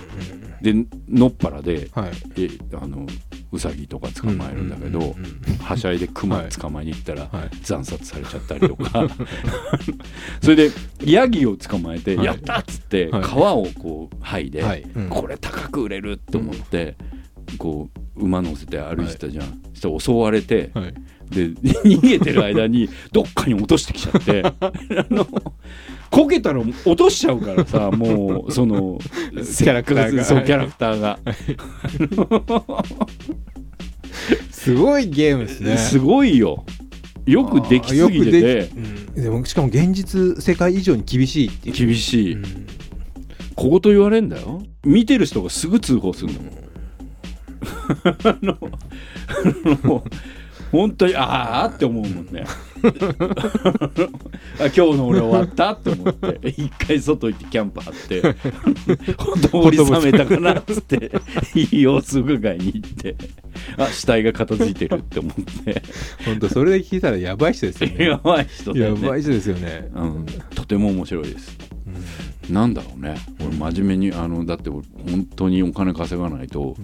[0.62, 0.74] で
[1.08, 2.12] のっぱらではい。
[2.34, 3.06] であの
[3.52, 5.14] うさぎとか捕まえるんだけど、
[5.62, 6.48] はしゃいでクマはい。
[6.50, 7.56] 捕まえに行ったらはい。
[7.62, 9.06] 惨殺されちゃったりとか。
[10.42, 10.70] それで
[11.04, 12.26] ヤギを捕まえて「はい。
[12.26, 13.22] やった!」っつってはい。
[13.22, 14.62] 皮をこう剥いで、
[15.10, 16.96] これ高く売れるって思って、
[17.58, 20.94] こう馬乗せて歩いてたじゃん、そしたら襲われて、はい
[21.30, 21.48] で
[21.84, 24.42] 逃げてる間にどっかに落としてきちゃって。
[24.60, 24.72] あ
[25.10, 25.26] の
[26.08, 28.98] こけたら落としちゃうからさもうその
[29.34, 30.24] キャラクターが。
[30.24, 31.18] そうキャラクターが、
[34.50, 35.76] すごいゲームですね。
[35.76, 36.64] すごいよ。
[37.26, 38.70] よくできすぎてて。
[39.16, 39.22] うん。
[39.22, 41.86] でもしかも現実世界以上に厳しいっていう。
[41.86, 42.66] 厳しい、うん。
[43.56, 44.62] 小言言われんだよ。
[44.84, 46.40] 見てる人がすぐ通報するの。
[48.24, 50.04] あのあの
[50.76, 52.44] 本当にああって思うもんね。
[54.60, 56.48] あ今日の俺終わったって思って。
[56.48, 58.22] 一回外行ってキャンプ張って。
[59.16, 61.10] ほとぼり冷めたかなっつって。
[61.54, 63.16] いい様子伺いに行って。
[63.78, 65.32] あ死体が片付いてるって思っ
[65.64, 65.82] て。
[66.24, 68.04] 本当それで聞いたらやばい人ですよね。
[68.04, 68.80] やばい人ね。
[68.80, 69.88] やばい人ですよね。
[69.94, 71.75] うん、とても面白いです。
[72.50, 73.16] なんだろうね。
[73.40, 76.76] 俺真面目にあのだって俺本当にお金稼がないと、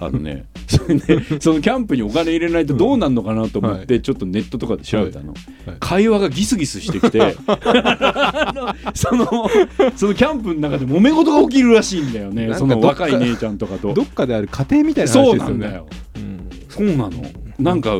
[0.00, 5.76] あのね それでそのキャンプにお金入れないとどうなるのかなと思って、はちょっとネットとかで調べたの、はい。
[5.78, 7.36] 会話がギスギスしてきて
[8.94, 9.48] その
[9.96, 12.52] そのキャンプの中で揉め事が起きるらしいんだよね。
[12.54, 13.94] その若い姉ちゃんとかと。
[13.94, 15.50] どっかである家庭みたいなそう話ですよね。
[15.50, 15.86] なんだよ。
[16.16, 17.10] うんそうなの。
[17.58, 17.94] なんか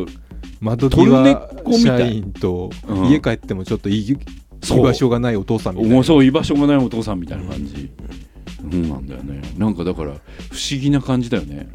[0.61, 1.81] 窓際たい。
[1.81, 3.11] 社員とうん。
[3.11, 4.17] 家帰ってもちょっと居
[4.61, 4.83] 居そう。
[4.83, 5.95] 場所がないお父さんみたいな。
[5.95, 7.91] もうそう居場所がないお父さんみたいな感じ、
[8.59, 9.43] そうなんだよね。
[9.57, 10.15] なんかだから不
[10.71, 11.69] 思議な感じだよね、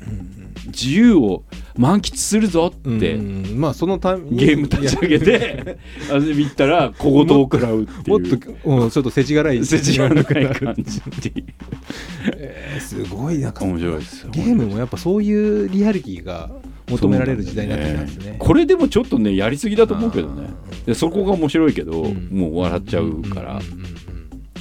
[0.67, 1.43] 自由を
[1.77, 3.21] 満喫するぞって、う
[3.55, 5.77] んまあそのたゲーム立ち上げて
[6.11, 8.19] あれ見たら小言を食らうっていう。
[8.19, 9.65] もっと、うん、ちょっと世知辛い。
[9.65, 11.45] 世知辛い感じっていう。
[12.37, 14.31] えーすごいなんか面白いですよ。
[14.31, 16.49] ゲームもやっぱそういうリアリティが
[16.91, 18.35] 求められる時代になってきたんですね。
[18.37, 20.49] これでもちょっとねやりすぎだと思うけどね。
[20.85, 22.29] でそこが面白いけど、うん。
[22.31, 23.61] もう笑っちゃうから、んん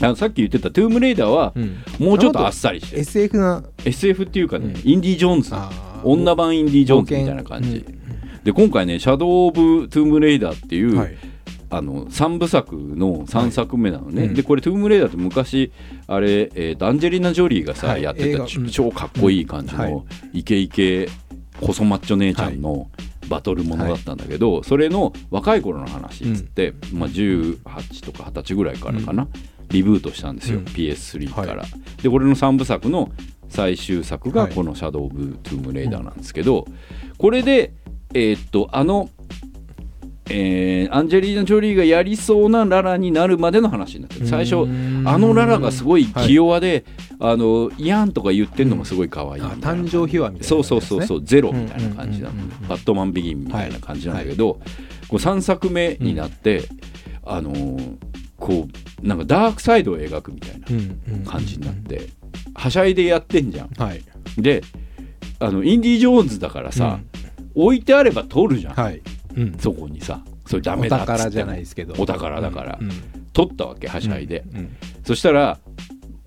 [0.03, 1.63] あのさっき言ってた「トゥームレイダー」はうん。
[1.63, 3.03] うんもうちょっとあっさりしてる。
[3.03, 3.63] SF な。
[3.85, 4.91] SF っていうかね、うん。
[4.91, 5.53] インディ・ジョーンズ。
[6.03, 7.85] 女版インディ・ジョーンズみたいな感じ、うん。
[8.43, 11.17] で今回ね「シャドウ・オブ・トゥームレイダー」っていう、はい。
[11.73, 14.29] あの3部作の3作目なのね、はい。
[14.29, 14.35] うん。
[14.35, 15.71] でこれ「トゥームレイダー」って昔
[16.09, 18.03] あれ、えーとアンジェリーナ・ジョリーがさ、はい。
[18.03, 21.09] やってた超かっこいい感じのイケイケ
[21.61, 22.91] 細マッチョ姉ちゃんの
[23.29, 29.29] バトルものだったんだけど、それの若い頃の話っつって、まあ、18とか20歳ぐらいからかな、
[29.69, 30.65] リブートしたんですよ、うん。
[30.65, 31.63] PS3 から。
[31.63, 31.69] は
[32.03, 33.11] でこれの3部作の
[33.49, 34.53] 最終作がはい。
[34.53, 36.67] この「シャドウ・オブ・トゥームレイダー」なんですけど、
[37.19, 37.73] これで
[38.15, 39.11] えーっとあの
[40.31, 44.27] えーアンジェリーナ・ジョリーがやりそうなララになるまでの話になってる。
[44.27, 44.57] 最初
[45.05, 46.85] あのララがすごい気弱で、
[47.19, 49.51] あのイヤンとか言ってんのもすごい可愛いいな。
[49.51, 52.35] 誕生秘話みたいなそうそうそうそうゼロみたいな感じなの。
[52.35, 52.69] うんうんうんうん。
[52.69, 54.55] バットマン・ビギンみたいな感じなんだけど、
[55.09, 56.65] こう3作目になって、
[57.25, 57.97] あのー
[58.39, 58.67] こ
[59.03, 62.09] うなんかダークサイドを描くみたいな感じになって、
[62.55, 63.69] はしゃいでやってんじゃん。
[63.77, 64.03] はい。
[64.39, 64.63] で
[65.39, 67.01] あのインディ・ジョーンズだからさ、
[67.55, 69.03] 置いてあれば取るじゃん、はい
[69.37, 69.59] うん。
[69.59, 71.17] そこにさそれダおメだっつっても。
[71.19, 71.95] 宝じゃないですけど。
[71.99, 72.91] お宝だから、うん。
[73.33, 74.77] 取ったわけはしゃいで、うん。
[75.05, 75.59] そしたら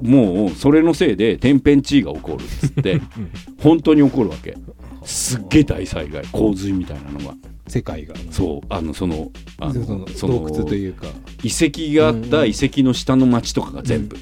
[0.02, 3.02] もうそれのせいで天変地異が起こるっつって
[3.62, 4.58] 本当に起こるわけ。
[5.06, 7.36] すっげえ大災害洪水みたいなのが。
[7.68, 8.14] 世界が。
[8.30, 11.08] そうあのそのあのその洞窟というか。
[11.44, 14.16] 遺跡があった遺跡の下の町とかが全部、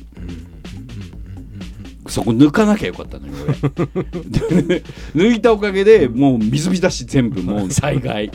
[2.11, 3.33] そこ抜かなきゃよかったのよ
[5.15, 8.29] 抜いたおかげでもう水浸し全部もう 災害。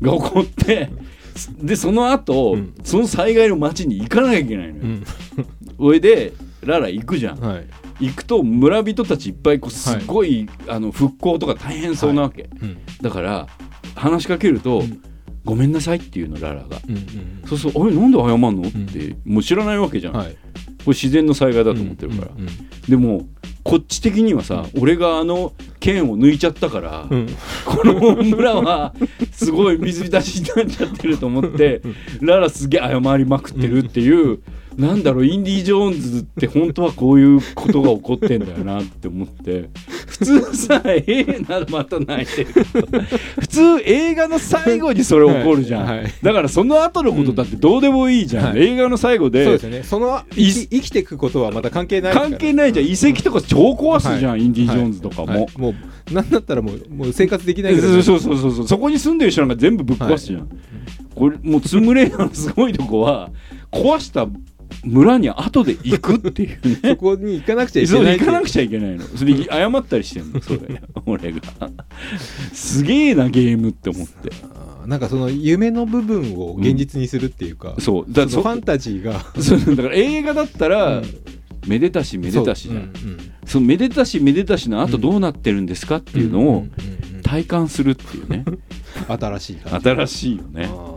[0.00, 0.90] が起こって
[1.62, 2.74] でその後、うん。
[2.82, 5.04] その災害の町に行かなきゃいけないのよ、うん。
[5.78, 7.66] それでララ行くじゃん、はい。
[8.00, 12.78] 行くと村人たちいっぱいこうすごい、あの復興とか大変そうなわけ、うん。
[13.00, 13.48] だから
[13.94, 15.00] 話しかけると、うん
[15.44, 18.62] ごめんなさいっていうのララが、うんうんそうそうあれなんで謝んの？
[18.62, 20.32] って、もう知らないわけじゃん、はい。
[20.32, 20.36] こ
[20.86, 22.46] れ自然の災害だと思ってるから、うん
[22.88, 23.26] でも
[23.64, 27.28] こっち的にはさ、俺があの剣を抜いちゃったから、うん。
[27.64, 28.92] この村は
[29.30, 31.80] すごい水浸しになっちゃってると思って、
[32.20, 34.42] ララすげえ謝りまくってるっていう、
[34.76, 39.68] なんだろうインディ・ジョーンズって本当はこういうことが起こってんだよなって思って。
[40.06, 42.52] 普通さ映画また泣いてる。
[43.40, 45.98] 普通映画の最後にそれ起こるじゃん、はい。
[46.02, 46.14] はい。
[46.22, 48.62] だからその後のことだってどうでもいいじゃん、はい。
[48.62, 49.82] 映画の最後でそうですよね。
[49.82, 52.86] その生き生きていくことはまた関係ない関係ないじゃん。
[52.86, 55.46] 遺跡とか超壊すじゃん、インディ・ジョーンズとかも、はい。
[55.56, 55.74] も
[56.10, 60.48] うなんだったらもうもう生活できないぐらいそうそうそうそうそこに住んでる人なんか全部ぶっ壊すじゃん、
[61.14, 63.30] これもうツムレイダーのすごいとこは
[63.70, 64.26] 壊した
[64.84, 66.90] 村に後で行くっていうね。
[66.90, 69.04] そこに行かなくちゃいけないゃ行かなくちゃいけないの。
[69.04, 70.82] それ謝ったりしてんの それ。
[71.06, 71.40] 俺が。
[72.52, 74.30] すげえなゲームって思って。
[74.86, 78.12] なんかその夢の部分を現実にするっていうか、そう。
[78.12, 79.24] だそファンタジーが。
[79.40, 81.04] そうだから映画だったら、うん。
[81.66, 86.56] めでたしめでたしじゃん、そううんそのめでたしめでたしの後どうなってるんですかっていうのをうんうん
[87.16, 88.44] うん体感するっていうね。
[89.08, 90.68] 新しい新しいよね。
[90.70, 90.91] あ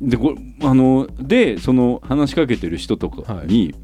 [0.00, 3.74] でこれあのでその話しかけてる人とかに、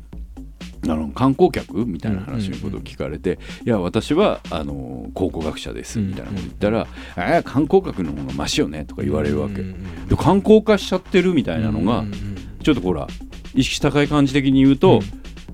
[0.84, 6.86] あの観光客みたいな話のことを聞かれて「いや私はあの考古学者です」うんみたいなこと言ったら
[7.16, 10.08] 「ああ観光客の方がマシよね」とかー言われるわけ、うんうんうん。
[10.08, 12.36] で観光化しちゃってるみたいなのが、うんうんうん。
[12.62, 13.06] ちょっとほら
[13.54, 15.00] 意識高い感じ的に言うと、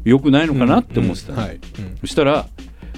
[0.05, 1.57] 良くないのかなって思ってたはい。
[1.57, 1.61] うん。
[2.01, 2.47] そしたら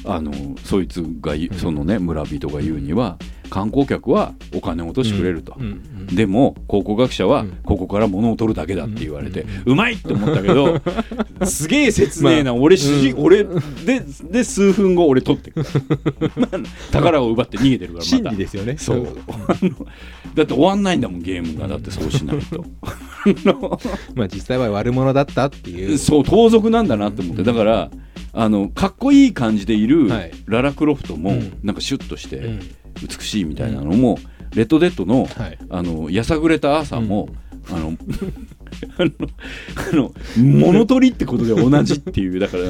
[0.05, 0.33] あの
[0.65, 3.19] そいつがそのね村人が言うには
[3.53, 5.55] 観光客はお金を落としてくれると、
[6.11, 7.59] でも考古学者はうん。
[7.65, 10.81] ここから物を取るだけだって言われて、ううまいって思ったけど
[11.45, 12.79] すげえ切ねえな、俺
[13.15, 13.45] 俺
[13.85, 15.63] でで数分後俺取ってく
[16.93, 18.77] 宝を奪って逃げてるからま真た理ですよね。
[18.79, 19.07] そう。
[20.35, 21.69] だって終わんないんだもんゲームが。
[21.69, 22.65] だってそうしないと。
[24.15, 25.99] まあ実際は悪者だったっていう。
[25.99, 27.43] そう盗賊なんだなって思って。
[27.43, 27.91] だから
[28.33, 30.31] あのかっこいい感じでいるはい。
[30.47, 31.53] ララクロフトもうん。
[31.63, 32.61] なんかシュッとしてうん
[33.03, 34.19] 美しいみたいなのも
[34.55, 35.59] レッドデッドのはい。
[35.71, 37.29] あのやさぐれた朝も、
[37.71, 37.97] あの
[38.99, 39.11] あの
[39.93, 42.65] あの物取りってことで同じっていうだから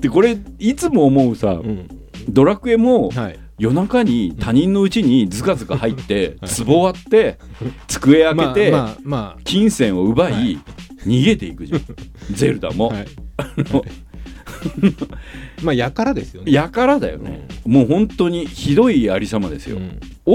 [0.00, 1.88] でこれいつも思うさ、うん。
[2.28, 3.38] ドラクエもはい。
[3.58, 7.38] 夜中に他人の家にズカズカ入って壺割って
[7.86, 10.58] 机開けて、まあまあま金銭を奪い、はい。
[11.06, 11.80] 逃げていくじゃん。
[12.34, 13.06] ゼルダも、あはい。
[13.36, 13.84] あの
[15.62, 16.52] まあやからですよね。
[16.52, 19.78] やからだよね、もう本当にひどいありさまですよ、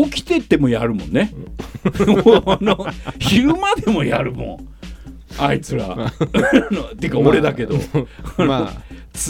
[0.06, 1.34] 起きてってもやるもんね、
[2.46, 2.88] あの
[3.20, 4.68] 昼間でもやるもん。
[5.40, 6.12] あいつら。
[7.00, 7.76] てか俺だけど、
[8.38, 8.82] まあ。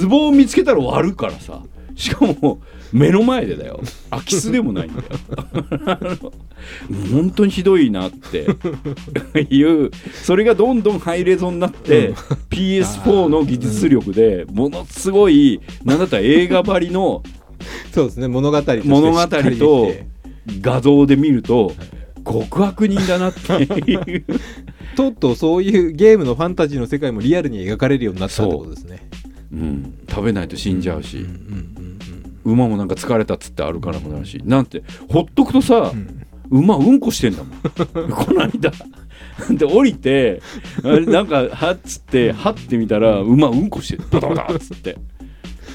[0.07, 1.61] 壺を見つけたら割るからさ。
[1.95, 2.59] しかも
[2.97, 3.79] 目の前でだよ。
[4.09, 6.31] 空き巣でもないんだよ。
[7.11, 8.47] 本当にひどいなって。
[9.49, 9.91] いう
[10.23, 12.13] それがどんどんハイレゾになって、うん、
[12.49, 17.23] PS4 の技術力でものすごいなんだったら映画ばりの
[17.91, 19.93] そうですね物語と物語と
[20.61, 21.73] 画像で見ると
[22.25, 24.23] 極悪人だなっていう。
[24.95, 29.07] とうとうそういうゲームのファンタジーの世界もリアルに描かれるようになったってことですね。
[29.53, 31.33] う、うん、食べないと死んじゃうし、うんうんう
[31.73, 31.76] ん
[32.51, 35.91] 馬もなんか疲れたっつってあるからもなるしなんてほっとくとさ、
[36.49, 38.09] 馬うんこしてんだもん。
[38.09, 38.71] この間。
[39.51, 40.41] で降りて
[40.83, 44.97] なんかはっつってはってみたら馬うんこしてるバタバタっつって。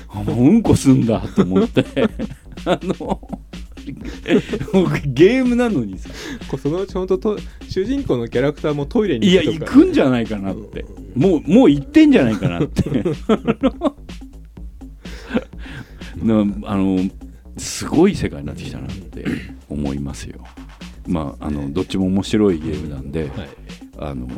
[0.08, 1.84] あもううんこすんだと思って。
[2.64, 3.20] あの
[5.06, 6.10] ゲームなのにさ。
[6.60, 10.84] そのうち本当と主人公のキャラクターもトイレにいや行くんじゃないかなって。
[11.14, 12.84] もうもう行ってんじゃないかなって
[16.64, 16.98] あの
[17.58, 19.24] すごい世界になってきたなって
[19.68, 20.44] 思いますよ。
[21.06, 23.48] まあ、あのどっちも面白いゲームなんで、はい、
[23.98, 24.28] あの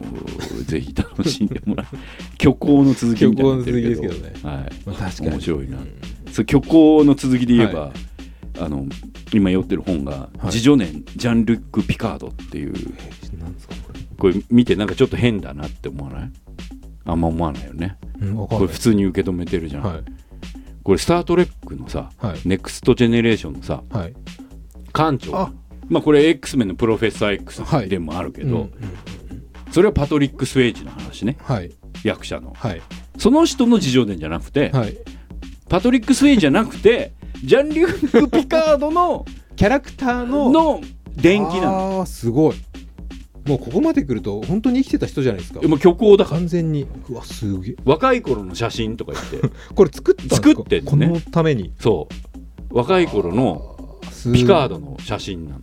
[0.64, 1.86] ぜひ楽しんでもらう。
[2.40, 4.14] 虚構の続きみたいになってるけど。
[4.14, 4.72] ね、はい。
[4.86, 5.30] まあ、確かに。
[5.30, 5.88] 面白いな、うん、
[6.32, 7.92] そ虚構の続きで言えば、はい、
[8.60, 8.86] あの
[9.32, 12.74] 今読ってる本が「自助年ジャンルック・ピカード」っていう、
[14.16, 14.34] これ。
[14.50, 16.30] 見てなんかちょっと変だなって思わない？
[17.04, 20.23] あんま思わないよね、うん、これ普通に受け止めてるじゃん、はい
[20.84, 24.14] これ「スター・トレック」のさ、はい、ネクストジェネレーションのさ、はい、
[24.92, 25.50] 艦長。
[25.88, 28.70] まあこれ X メンのプロフェッサー X でもあるけど、はい
[29.72, 31.72] それはパトリック・スウェイジの話ね、はい、
[32.04, 32.82] 役者の、はい、
[33.18, 34.96] その人の自叙伝じゃなくて、はい、
[35.68, 37.12] パトリック・スウェイジじゃなくて
[37.42, 39.24] ジャン・リューク・ピカードの
[39.56, 40.80] キャラクターのの。
[41.16, 42.02] 電気なの。
[42.02, 42.54] あすごい
[43.46, 45.60] もうここまで来ると本当に生きてた人じゃないですか。
[45.66, 46.86] もう虚構だ完全に。
[47.08, 47.76] うわすげえ。
[47.84, 49.50] 若い頃の写真とか言って。
[49.74, 51.72] これ作った作って、ね、このために。
[51.78, 52.08] そ
[52.70, 52.76] う。
[52.76, 54.00] 若い頃の
[54.32, 55.60] ピカードの写真なの。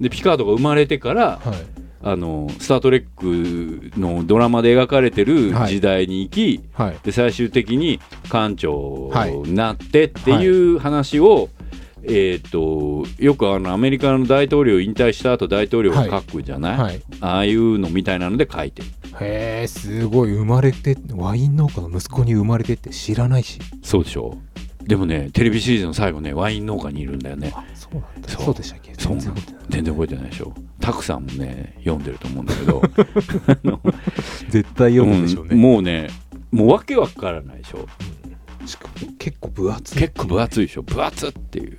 [0.00, 1.54] でピカードが生まれてから、はい、
[2.02, 8.00] あの「スター・トレック」のドラマで描かれてる時代に行き、はい、で最終的に
[8.30, 9.12] 館長
[9.44, 11.50] になってっていう話を、
[12.04, 16.80] えーと、よくあのアメリカの大統領引退した後大統領が書くじゃない、はい。
[16.80, 18.88] はい、ああいうのみたいなので書いてる。
[19.20, 23.58] へえすごい生まれてワイン農家の息子に生まれてって知らないし。
[23.82, 24.36] そうでしょ？
[24.82, 27.52] でもねテレビシリーズの最後ねワイン農家にいるんだよね。
[27.74, 28.28] そうなんだ。
[28.28, 28.54] そう。
[28.54, 28.92] でしたっけ？
[28.96, 29.34] 全然
[29.68, 30.54] 全然覚えてないでしょ？
[30.80, 32.82] たくさんもね読んでると思うんだけど。
[34.48, 36.08] 絶対読むでしょうね、うん、もうね
[36.50, 37.86] もうわけわからないでしょ、うん、
[38.66, 39.98] しかも結構分厚い。
[39.98, 40.82] 結構分厚いでしょ。
[40.82, 41.78] 分厚っていう。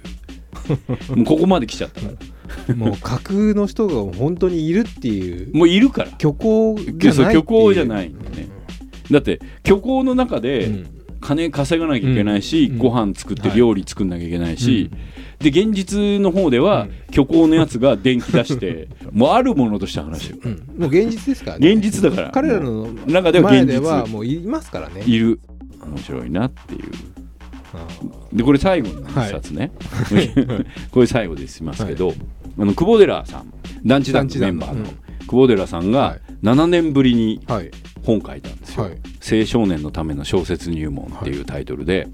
[1.15, 2.01] もうここまで来ちゃった。
[2.01, 2.07] か
[2.67, 5.55] らもう架空の人が本当にいるっていう。
[5.55, 6.09] もういるから。
[6.19, 8.47] 虚構じゃない虚構じゃないんだね、
[9.09, 10.85] だって虚構の中で
[11.21, 14.97] 金稼がなきゃいけないし、うん、ご飯作って料理作んなきゃいけないし、は
[15.47, 21.71] い、で現実の方では、虚構のやつが電気出してもうあるものとして話よ、うん、もう現実ですからね。
[21.71, 22.31] 現実だから。
[22.31, 23.79] 彼らの中では現実。
[23.79, 25.03] はもういますからね。
[25.05, 25.39] いる
[25.85, 26.91] 面白いなっていう。
[28.33, 29.71] でこれ最後の一冊ね、
[30.11, 30.29] はい、
[30.91, 32.17] これ最後でしますけど、はい、
[32.59, 33.53] あの久保寺さん
[33.85, 34.85] 団地団地メンバーの
[35.21, 37.39] 久保寺さんが7年ぶりに
[38.03, 42.09] 本書いたんですよ、はい、青少年のための小説入門っていうタイトルで、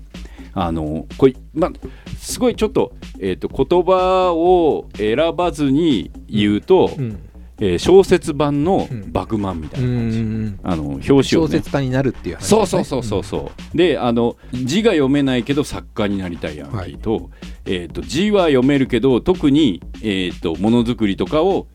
[0.53, 1.71] あのこれ、まあ、
[2.17, 7.19] すごいちょっと,、えーと、言葉を選ばずに言うと、うん
[7.59, 17.23] えー、小説版の「バグマン」みたいな感じ、うん、あの表紙を、ね、小説家になるっていう話、ね、そうそうそうそうそう、うん、であの字が読めないけど作家になりたいヤンキーとはい、
[17.65, 21.67] えーと、字は読めるけど特に、えーと、ものづくりとかを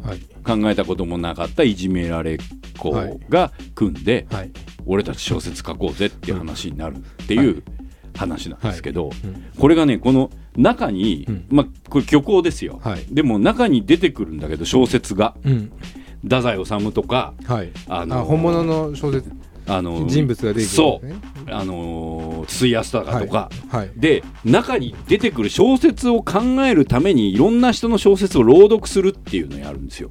[0.44, 2.38] 考えたこともなかったいじめられっ
[2.78, 2.92] 子
[3.28, 4.50] が組んで、はい、
[4.86, 7.62] 俺たち小説書こうぜっていう話になるっていう
[8.16, 9.10] 話なんですけど、
[9.58, 15.72] これがねこの「中に、うん、まあこれ虚構ですよ、はい、でも中に出てくるんだけど小説が、うん、
[16.22, 19.30] 太宰治とか、はい、あのー、本物の小説
[19.66, 21.54] あの人物が出てくる、ね、そう。
[21.54, 23.78] あの筒井康隆とか、はい。
[23.78, 30.10] はい、で中に出てくる小説を考えるためにいろんな人の小説を朗読するっていうのをやるんですよ。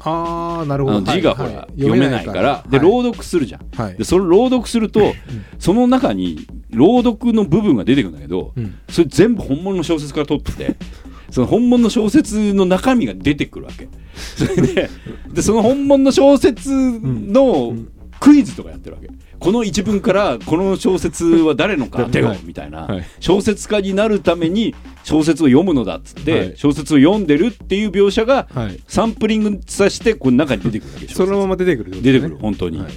[0.00, 1.00] あなるほど。
[1.02, 5.14] 字がほら、はい、読めないからで朗読するじゃん、でそれ朗読すると、
[5.58, 10.76] その中に朗読の部分が出てくるんだけど、うん、それ全部本物の小説から取ってて
[11.30, 13.88] その本物の小説の中身が出てくるわけ。
[14.36, 14.90] それで
[15.32, 17.74] でその本物の小説の
[18.20, 19.08] クイズとかやってるわけ
[19.40, 23.04] この一文からこの小説は誰のか当てよみたいな、はい。
[23.20, 24.74] 小説家になるために
[25.04, 26.56] 小説を読むのだっつって、はい。
[26.56, 28.80] 小説を読んでるっていう描写がはい。
[28.88, 32.92] サンプリングさせてこの中に出てくるわけでしょそのまま出てくるってこと出てくる本当に、はい。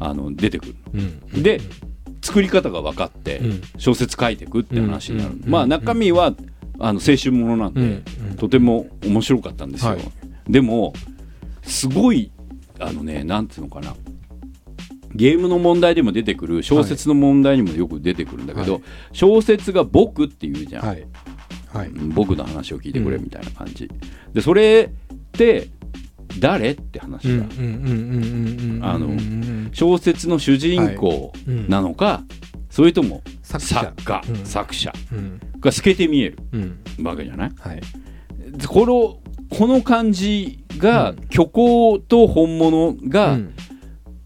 [0.00, 0.74] あの出てくる。
[0.94, 1.42] うん。
[1.42, 1.60] で
[2.22, 3.62] 作り方が分かってうん。
[3.78, 5.50] 小説書いていくって話になる、うん。
[5.50, 6.34] まあ中身は
[6.78, 8.02] あの青春ものなんで、
[8.36, 10.02] とても面白かったんですよ、はい。
[10.48, 10.94] でも
[11.62, 12.32] すごい
[12.80, 13.94] あのねなんていうのかな
[15.14, 18.82] ゲームの問題でも出てくる小説の問題にもよく出てくるんだけど、はい。
[19.12, 21.06] 小説が「僕」って言うじゃん、はい。
[21.72, 21.90] はい。
[22.14, 23.88] 僕の話を聞いてくれみたいな感じ、
[24.32, 25.68] でそれって
[26.38, 27.44] 誰って話だ、
[28.82, 29.10] あの
[29.72, 31.32] 小説の主人公
[31.68, 32.22] なのか、
[32.70, 37.80] それとも作家、うん作者うんが透けて見えるうんわけじゃないはい
[38.66, 39.18] この
[39.56, 43.54] この感じが、うん虚構と本物が、うん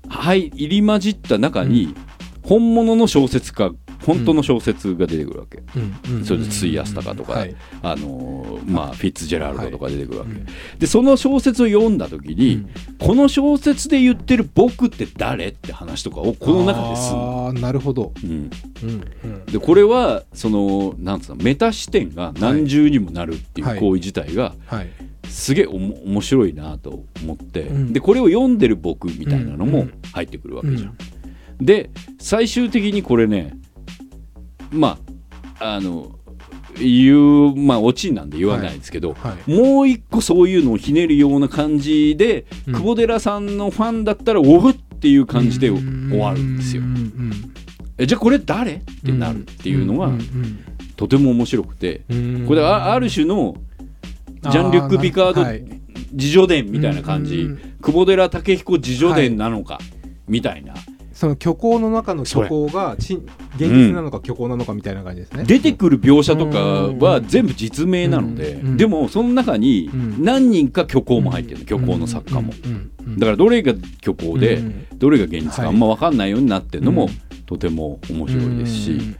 [0.08, 1.94] はい、入り混じった中に、
[2.42, 3.72] 本物の小説家
[4.06, 5.62] 本当の小説が出てくるわけ、
[6.08, 6.24] うん。
[6.24, 7.56] それで費やしたかとか、はい。
[7.82, 10.46] あのーまあ、フィッツジェラルドとか出てくるわけ、うん
[10.78, 12.70] でその小説を読んだ時に、うん。
[12.98, 17.12] この小説で言ってる「僕って誰?」って話とかをこの中です。
[17.12, 18.12] ああなるほど。
[18.22, 18.50] うん、
[19.46, 23.80] でこれはそのなんつうのメタ視点が何重にもなるっていうはい。
[23.80, 24.88] 行為自体がはい
[25.28, 27.92] すげえおも面白いなと思って、うん。
[27.92, 30.96] でこれを読んでる僕みたいなのもうん入ってくるわけじゃん。
[31.60, 33.56] で最終的にこれね
[34.70, 34.98] ま
[35.58, 36.12] ああの
[36.78, 37.14] 言
[37.52, 39.50] うまあオチなんで言わないですけど、はい。
[39.50, 42.74] もう一個そういうのをひねるような感じで、うん。
[42.74, 46.82] 久保寺さんのファンだったらおふっていう感じで終わるんですよ。
[46.82, 46.84] う。
[46.84, 47.32] ん
[47.98, 48.72] えじゃあこれ誰？
[48.72, 50.20] ってなるっていうのがん。
[50.96, 52.02] とても面白くて。
[52.10, 52.44] うん。
[52.46, 53.56] これあある種の
[54.50, 55.64] ジャン・リュック・ピカードはい。
[56.12, 59.78] 自叙伝みたいな感じ、うん久保寺武彦自叙伝なのか、
[60.26, 60.74] みたいな
[61.16, 63.14] その虚構の中の虚構がち
[63.56, 65.44] 現実なのか虚構なのかみたいな感じですね。
[65.44, 66.58] 出てくる描写とか
[67.02, 67.26] はうん。
[67.26, 68.68] 全部実名なので、うん。
[68.68, 68.76] うん。
[68.76, 70.22] でもその中にうん。
[70.22, 72.90] 何人か虚構も入ってるの虚構の作家も、うん。
[72.98, 73.18] うん。
[73.18, 73.72] だからどれが
[74.04, 74.86] 虚構で、うん。
[74.98, 75.70] どれが現実かはい。
[75.70, 77.44] あんま分かんないようになってるのも、うん。
[77.46, 78.98] とても面白いですし、うん。
[78.98, 79.16] うん。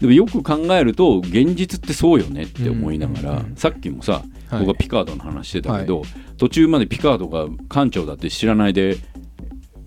[0.00, 3.38] でもよく考えると現実ってそうよねって思いながら、うん。
[3.38, 4.60] うんさっきもさ、はい。
[4.60, 6.02] 僕はピカードの話してたけど、
[6.36, 8.98] 途中までピカードが館長だって知らないで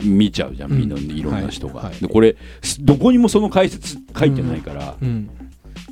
[0.03, 0.77] 見ちゃうじゃん、うん。
[0.79, 1.75] みんないろんな人が。
[1.75, 1.85] はい。
[1.91, 1.99] はい。
[1.99, 5.29] でこれすどこにもその解説書いてないから、うん。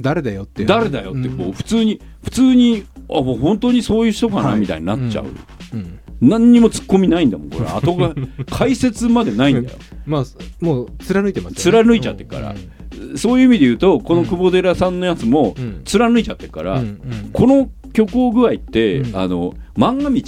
[0.01, 4.60] 誰だよって誰だよってこううん普通に普通にあもう本当にそういう人かな、はい。
[4.60, 5.26] みたいになっちゃう、
[5.74, 5.99] うん。
[6.22, 7.68] 何にも突っ込みないんだもんこれ。
[7.68, 8.14] 後が
[8.49, 9.78] 解説までないんだよ。
[10.05, 10.26] まあ
[10.64, 11.80] もう貫いてますよね。
[11.84, 12.55] 貫いちゃってるから。
[13.16, 15.82] そういう意味で言うとこの久保寺さんのやつもうん。
[15.86, 16.88] 貫いちゃってるから、うん。
[16.88, 16.99] うん。
[17.32, 19.16] この虚構具合って、うん。
[19.16, 20.22] あの漫画道。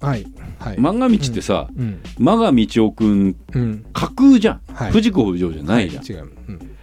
[0.00, 0.26] はい
[0.58, 0.76] はい。
[0.76, 2.00] 漫画道ってさ、うん。
[2.18, 3.84] 間が道夫くんうん。
[3.92, 4.92] 架空じゃん、はい。
[4.92, 6.30] 藤子不二雄じゃないじゃん、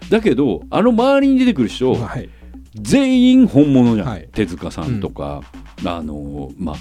[0.10, 2.30] だけどあの周りに出てくる人、はい。
[2.76, 4.30] 全員本物じゃん、はい。
[4.34, 5.42] 手塚さんとか、
[5.86, 6.76] あのまあ、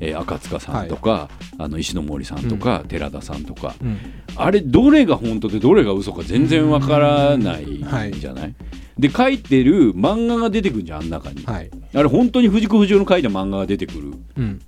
[0.00, 1.28] えー赤塚さんとか、
[1.58, 3.74] あの石ノ森さんとか、寺田さんとか。
[3.82, 3.98] うん。
[4.36, 8.54] あれどれが本当でどれが嘘か全然わからないはいじゃない、
[8.96, 14.60] で書いてる漫画が出てくるじゃんあん中に、はいあれ本当に藤子不二雄の書いた漫画が出てくるうん。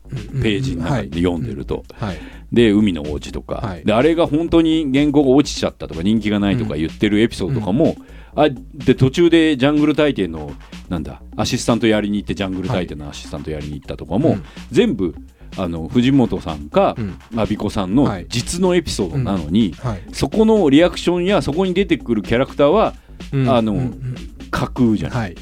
[0.42, 2.18] ページの中で読んでると、はい。
[2.52, 3.84] で海の王子とか、はい。
[3.84, 7.96] であれが本当に原稿が落ちちゃったとか人気がないとか言ってるエピソードとかも、
[8.34, 10.52] あで途中でジャングル大帝の
[10.88, 14.44] なんだアシスタントやりに行ってジャングル大帝のアシスタントやりに行ったとかも、うん。
[14.70, 15.14] 全部
[15.58, 17.18] あの藤本さんかうん。
[17.36, 18.26] 阿比子さんのはい。
[18.28, 20.02] 実のエピソードなのに、はい。
[20.12, 22.94] そこのリアクションやそこに出てくるキャラクターは
[23.32, 23.48] うん。
[23.48, 23.78] あのうん。
[23.78, 24.16] うん。
[24.50, 25.36] 架空じゃない、はい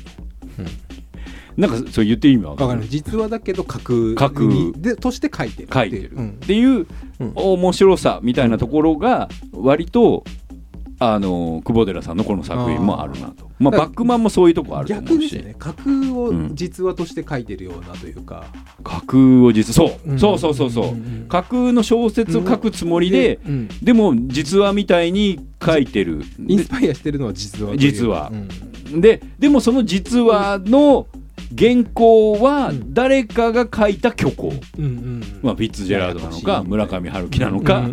[1.59, 6.13] なんかそう言っていい意味わかる実話だけど架空架空にでとして書いてる書いてる。
[6.15, 6.29] うん。
[6.31, 6.87] っていう
[7.19, 7.33] うん。
[7.35, 10.23] 面白さみたいなところが割と
[11.01, 13.51] あの久保寺さんのこの作品もあるなと。
[13.59, 15.55] まあバックマンもそういうとこあると思うし、逆ですね。
[15.59, 16.55] 架空をうん。
[16.55, 18.47] 実話として書いてるようなというか、
[18.85, 20.19] 架空を実そう、うん。
[20.19, 23.69] そうそうそうそう、ん架空の小説を書くつもりで、うん。
[23.83, 26.23] でも実話みたいに書いてる。
[26.47, 28.33] インスパイアしてるのは実話実話。
[28.93, 29.01] うん。
[29.01, 31.07] ででもその実話の
[31.57, 32.95] 原稿はうん。
[32.95, 37.89] 誰かが書いた虚構、うんうんまあ、フィッツジェラードなのか村上春樹なのか、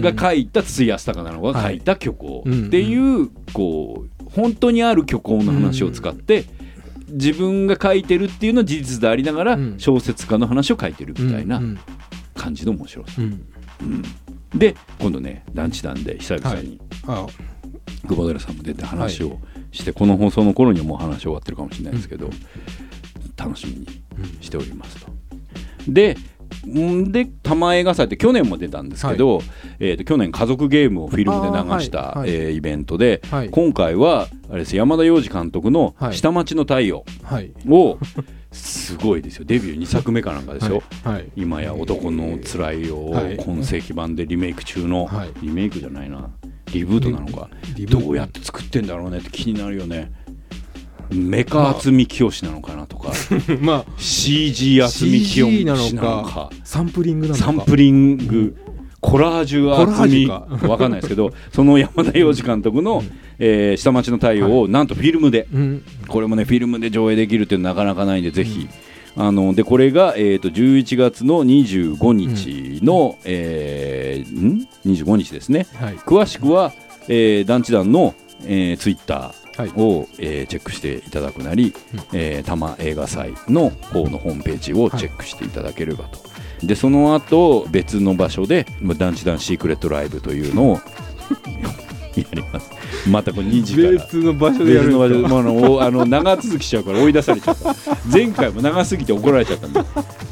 [0.00, 2.44] が書いた筒井康隆なのが書いた虚構。
[2.46, 6.44] っていう、こう本当にある虚構の話を使って、
[7.08, 9.74] 自分が書いてるっていうのは事実でありながら、うん。
[9.78, 11.78] 小説家の話を書いてるみたいなうん
[12.34, 13.46] 感じの面白さ、うん。
[13.82, 14.02] うん。
[14.58, 16.80] で今度ねランチ団で久々に。
[17.06, 17.26] あ
[18.08, 19.38] 久保寺さんも出て話を
[19.70, 22.30] して、この放送の頃にはもう話終わってるかもしれないですけど、
[23.44, 23.86] 楽しみに
[24.40, 25.12] しておりますと。
[25.88, 26.16] で
[26.66, 29.42] んで玉映画祭って去年も出たんですけど、
[29.80, 32.30] えー、と去年家族ゲームをフィルムで流した、はいはい。
[32.30, 33.50] えーイベントで、はい。
[33.50, 37.98] 今回はあれです山田洋次監督のはい「下町の太陽はい」を、
[38.52, 39.44] すごいですよ。
[39.44, 43.36] デビュー2作目かなんかですよ、はい今や男のつらいよをはい。
[43.36, 45.30] 今世紀版でリメイク中の、はい。
[45.40, 46.30] リメイクじゃないな。
[46.72, 47.48] リブートなのか。
[47.88, 50.12] どうやって作ってんだろうねって気になるよね
[51.12, 53.12] メカ厚み清なのかなとか。
[53.60, 57.44] まあ CG 厚み清なのなのかかサンプリングなのか。
[57.44, 58.56] サンプリング
[59.02, 60.26] コラージュ厚み
[60.68, 63.02] わかんないですけど その山田洋次監督の、
[63.38, 65.82] えー下町の太陽をなんとフィルムで、うん。
[66.06, 68.68] これもねフィルムで上映できるっていうのなかなかないんでぜひ、
[69.16, 75.66] あのでこれが、えー、と11月の25日の、えーん？25日ですね。
[75.74, 75.94] はい。
[75.96, 76.72] 詳しくは、
[77.08, 78.14] えー団地団の、
[78.46, 79.41] えー、ツイッタはいー
[79.76, 82.00] を、えーチェックしていただくなり、うん。
[82.12, 86.18] えー多摩映画祭の方のホームページをチェックしていただければと、
[86.62, 90.80] でその後別の場所でまあ団地団シークレットライブというのを
[92.16, 92.70] やります。
[93.08, 93.90] またこれ2時から。
[93.92, 97.74] 別の場所でやる別のあのおあの長続きしちゃうから追い出されちゃった。
[98.12, 99.80] 前回も長すぎて怒られちゃったんで。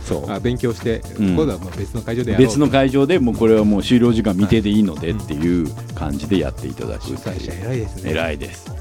[0.05, 0.31] そう。
[0.31, 1.27] あ勉強してうん。
[1.37, 8.11] 今度はまあ別の会場で別の会場でもうこれはもう終了時間未定でいいのでっていう感じでやっていただく主催者偉いですね。
[8.11, 8.80] 偉いです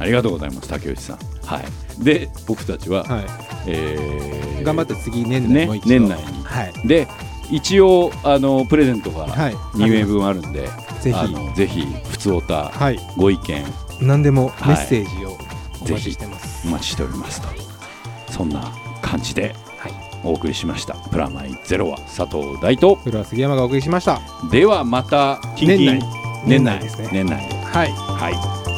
[0.00, 1.18] ありがとうございます竹内さん。
[1.44, 2.04] はい。
[2.04, 3.24] で僕たちは、はい。
[3.66, 5.90] えー頑張って次年内ねもう一度。
[5.90, 6.44] 年内に。
[6.44, 6.88] はい。
[6.88, 7.08] で
[7.50, 9.54] 一応あのプレゼントがはい。
[9.54, 10.68] 2名分あるんで、
[11.00, 11.54] ぜひ。
[11.56, 12.98] ぜひ普通おたはい。
[13.16, 13.64] ご意見。
[14.00, 14.68] 何でもはい。
[14.68, 15.36] メッセージを
[15.80, 16.66] お待ちしてます。
[16.66, 17.48] お待ちしておりますと。
[18.30, 18.72] そんな
[19.02, 19.92] 感じではい。
[20.24, 22.98] お送りしました「プラマイゼロ」は佐藤大と。
[23.02, 24.20] それは杉山がお送りしました。
[24.50, 25.80] ではまた近々。
[25.80, 26.02] 年内。
[26.46, 27.08] 年内ですね。
[27.12, 27.42] 年内。
[27.64, 27.92] はい。
[27.92, 28.69] はい